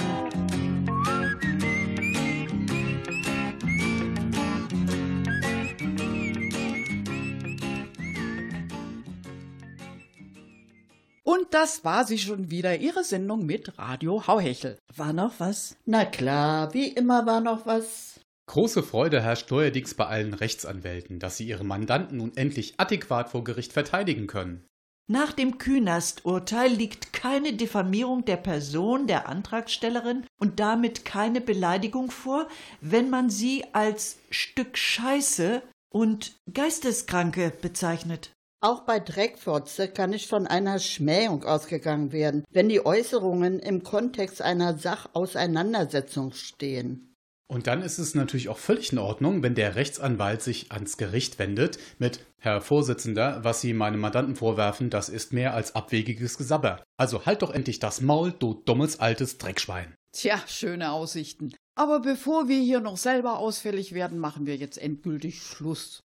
Und 11.28 11.52
das 11.52 11.84
war 11.84 12.06
sie 12.06 12.16
schon 12.16 12.50
wieder, 12.50 12.78
ihre 12.78 13.04
Sendung 13.04 13.44
mit 13.44 13.78
Radio 13.78 14.26
Hauhechel. 14.26 14.78
War 14.96 15.12
noch 15.12 15.34
was? 15.36 15.76
Na 15.84 16.06
klar, 16.06 16.72
wie 16.72 16.88
immer 16.88 17.26
war 17.26 17.42
noch 17.42 17.66
was. 17.66 18.18
Große 18.46 18.82
Freude 18.82 19.20
herrscht 19.20 19.50
neuerdings 19.50 19.92
bei 19.92 20.06
allen 20.06 20.32
Rechtsanwälten, 20.32 21.18
dass 21.18 21.36
sie 21.36 21.46
ihre 21.46 21.64
Mandanten 21.64 22.16
nun 22.16 22.34
endlich 22.34 22.80
adäquat 22.80 23.28
vor 23.28 23.44
Gericht 23.44 23.74
verteidigen 23.74 24.26
können. 24.26 24.64
Nach 25.06 25.32
dem 25.32 25.58
Künast-Urteil 25.58 26.72
liegt 26.72 27.12
keine 27.12 27.52
Diffamierung 27.52 28.24
der 28.24 28.38
Person 28.38 29.06
der 29.06 29.28
Antragstellerin 29.28 30.24
und 30.40 30.60
damit 30.60 31.04
keine 31.04 31.42
Beleidigung 31.42 32.10
vor, 32.10 32.48
wenn 32.80 33.10
man 33.10 33.28
sie 33.28 33.66
als 33.74 34.16
Stück 34.30 34.78
Scheiße 34.78 35.60
und 35.92 36.36
Geisteskranke 36.54 37.52
bezeichnet. 37.60 38.30
Auch 38.60 38.80
bei 38.80 38.98
Dreckfotze 38.98 39.86
kann 39.86 40.10
nicht 40.10 40.28
von 40.28 40.48
einer 40.48 40.80
Schmähung 40.80 41.44
ausgegangen 41.44 42.10
werden, 42.10 42.44
wenn 42.50 42.68
die 42.68 42.84
Äußerungen 42.84 43.60
im 43.60 43.84
Kontext 43.84 44.42
einer 44.42 44.76
Sachauseinandersetzung 44.76 46.32
stehen. 46.32 47.14
Und 47.46 47.68
dann 47.68 47.82
ist 47.82 47.98
es 47.98 48.16
natürlich 48.16 48.48
auch 48.48 48.58
völlig 48.58 48.92
in 48.92 48.98
Ordnung, 48.98 49.44
wenn 49.44 49.54
der 49.54 49.76
Rechtsanwalt 49.76 50.42
sich 50.42 50.72
ans 50.72 50.96
Gericht 50.96 51.38
wendet 51.38 51.78
mit 51.98 52.26
Herr 52.40 52.60
Vorsitzender, 52.60 53.42
was 53.42 53.60
Sie 53.60 53.72
meinem 53.72 54.00
Mandanten 54.00 54.34
vorwerfen, 54.34 54.90
das 54.90 55.08
ist 55.08 55.32
mehr 55.32 55.54
als 55.54 55.76
abwegiges 55.76 56.36
Gesabber. 56.36 56.82
Also 56.96 57.26
halt 57.26 57.42
doch 57.42 57.52
endlich 57.52 57.78
das 57.78 58.00
Maul, 58.00 58.34
du 58.38 58.54
dummes 58.54 58.98
altes 58.98 59.38
Dreckschwein. 59.38 59.94
Tja, 60.12 60.42
schöne 60.48 60.90
Aussichten. 60.90 61.54
Aber 61.76 62.00
bevor 62.00 62.48
wir 62.48 62.60
hier 62.60 62.80
noch 62.80 62.96
selber 62.96 63.38
ausfällig 63.38 63.94
werden, 63.94 64.18
machen 64.18 64.46
wir 64.46 64.56
jetzt 64.56 64.78
endgültig 64.78 65.40
Schluss. 65.40 66.02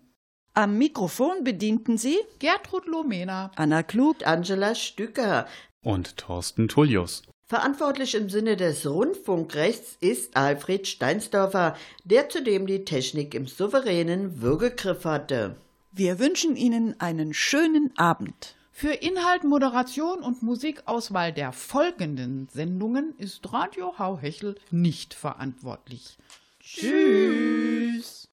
Am 0.53 0.77
Mikrofon 0.77 1.45
bedienten 1.45 1.97
Sie 1.97 2.17
Gertrud 2.39 2.85
Lomena, 2.85 3.51
Anna 3.55 3.83
Klug, 3.83 4.27
Angela 4.27 4.75
Stücker. 4.75 5.47
Und 5.81 6.17
Thorsten 6.17 6.67
Tullius. 6.67 7.23
Verantwortlich 7.47 8.15
im 8.15 8.29
Sinne 8.29 8.55
des 8.55 8.85
Rundfunkrechts 8.85 9.97
ist 9.99 10.37
Alfred 10.37 10.87
Steinsdorfer, 10.87 11.75
der 12.03 12.29
zudem 12.29 12.67
die 12.67 12.85
Technik 12.85 13.33
im 13.33 13.47
souveränen 13.47 14.41
Würgegriff 14.41 15.05
hatte. 15.05 15.55
Wir 15.91 16.19
wünschen 16.19 16.55
Ihnen 16.55 16.97
einen 16.99 17.33
schönen 17.33 17.91
Abend. 17.97 18.55
Für 18.73 18.93
Inhalt, 18.93 19.43
Moderation 19.43 20.23
und 20.23 20.41
Musikauswahl 20.41 21.33
der 21.33 21.51
folgenden 21.51 22.47
Sendungen 22.51 23.13
ist 23.17 23.51
Radio 23.53 23.99
Hauhechel 23.99 24.55
nicht 24.71 25.13
verantwortlich. 25.13 26.17
Tschüss. 26.59 28.27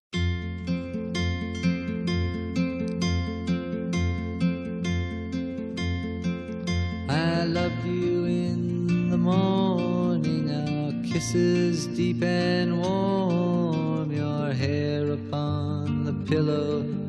I 7.11 7.45
loved 7.45 7.84
you 7.84 8.24
in 8.26 9.11
the 9.11 9.16
morning, 9.16 10.51
our 10.51 10.93
kisses 11.03 11.89
deep 11.89 12.22
and 12.22 12.80
warm, 12.80 14.11
your 14.11 14.53
hair 14.53 15.12
upon 15.12 16.05
the 16.05 16.12
pillow 16.30 17.08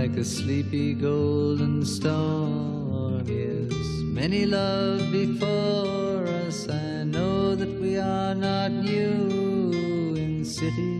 like 0.00 0.16
a 0.16 0.24
sleepy 0.24 0.94
golden 0.94 1.84
storm. 1.84 3.22
Yes, 3.26 3.74
many 4.02 4.46
loved 4.46 5.12
before 5.12 6.24
us 6.26 6.40
us. 6.50 6.68
I 6.68 7.04
know 7.04 7.54
that 7.54 7.72
we 7.80 7.96
are 7.96 8.34
not 8.34 8.72
new 8.72 10.14
in 10.16 10.44
city 10.44 10.94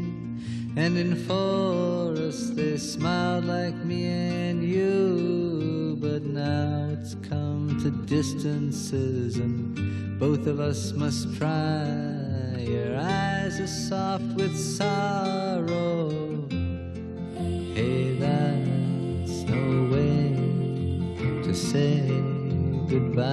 and 0.76 0.96
in 0.96 1.16
forest. 1.26 2.56
They 2.56 2.76
smiled 2.76 3.46
like 3.46 3.74
me 3.90 4.00
and 4.06 4.62
you, 4.62 5.96
but 6.00 6.22
now 6.22 6.90
it's 6.92 7.14
come 7.28 7.80
to 7.82 7.90
distances, 8.06 9.36
and 9.36 10.18
both 10.20 10.46
of 10.46 10.60
us 10.60 10.92
must 10.92 11.34
try. 11.36 11.84
Your 12.58 12.96
eyes 12.96 13.58
are 13.60 13.74
soft 13.88 14.30
with 14.36 14.56
sorrow. 14.56 16.10
Hey, 17.74 18.19
to 21.50 21.56
say 21.56 22.06
goodbye. 22.86 23.24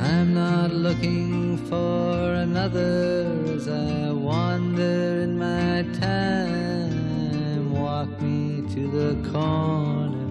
I'm 0.00 0.34
not 0.34 0.72
looking 0.72 1.58
for 1.68 2.32
another 2.46 3.44
as 3.54 3.68
I 3.68 4.10
wander 4.10 5.20
in 5.22 5.38
my 5.38 5.84
time. 6.00 7.72
Walk 7.72 8.20
me 8.20 8.62
to 8.74 8.90
the 8.98 9.30
corner, 9.30 10.28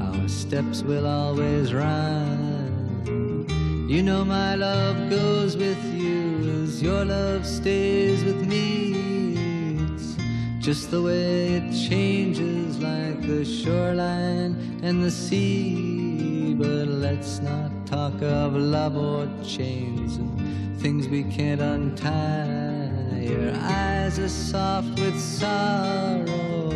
our 0.00 0.28
steps 0.28 0.80
will 0.82 1.06
always 1.06 1.74
rhyme. 1.74 3.46
You 3.86 4.02
know 4.02 4.24
my 4.24 4.54
love 4.54 5.10
goes 5.10 5.58
with 5.58 5.84
you 5.94 6.31
as 6.72 6.82
your 6.82 7.04
love 7.04 7.44
stays 7.44 8.24
with 8.24 8.46
me. 8.46 9.76
It's 9.92 10.16
just 10.58 10.90
the 10.90 11.02
way 11.02 11.54
it 11.58 11.68
changes 11.88 12.78
like 12.78 13.20
the 13.26 13.44
shoreline 13.44 14.80
and 14.82 15.04
the 15.04 15.10
sea. 15.10 16.54
But 16.54 16.88
let's 17.06 17.40
not 17.40 17.70
talk 17.86 18.22
of 18.22 18.54
love 18.54 18.96
or 18.96 19.28
chains 19.44 20.16
and 20.16 20.80
things 20.80 21.08
we 21.08 21.24
can't 21.24 21.60
untie. 21.60 23.20
Your 23.20 23.52
eyes 23.54 24.18
are 24.18 24.28
soft 24.28 24.98
with 24.98 25.18
sorrow. 25.20 26.70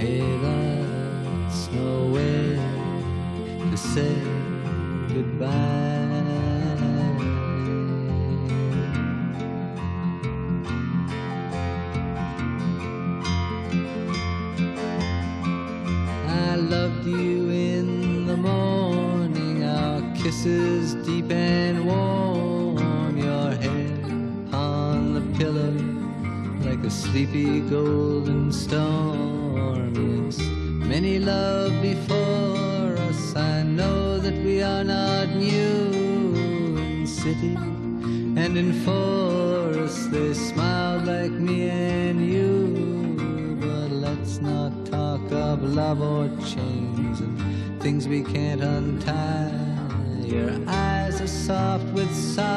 Hey, 0.00 0.24
that's 0.44 1.70
no 1.72 2.06
way 2.14 2.56
to 3.70 3.76
say 3.76 4.14
goodbye. 5.14 6.01
Sleepy 27.32 27.60
golden 27.60 28.52
storm. 28.52 29.94
Yes, 30.26 30.38
many 30.86 31.18
love 31.18 31.72
before 31.80 32.94
us. 33.08 33.34
I 33.34 33.62
know 33.62 34.18
that 34.18 34.34
we 34.44 34.62
are 34.62 34.84
not 34.84 35.28
new 35.30 36.76
in 36.76 37.06
city 37.06 37.54
and 37.54 38.58
in 38.58 38.72
forest. 38.84 40.10
They 40.10 40.34
smiled 40.34 41.06
like 41.06 41.32
me 41.32 41.70
and 41.70 42.20
you, 42.20 43.56
but 43.60 43.90
let's 43.90 44.40
not 44.40 44.72
talk 44.84 45.22
of 45.32 45.62
love 45.62 46.02
or 46.02 46.28
chains 46.44 47.20
and 47.20 47.82
things 47.82 48.08
we 48.08 48.22
can't 48.22 48.62
untie. 48.62 49.52
Your 50.20 50.52
eyes 50.66 51.20
are 51.20 51.26
soft 51.26 51.86
with 51.94 52.14
sorrow. 52.14 52.51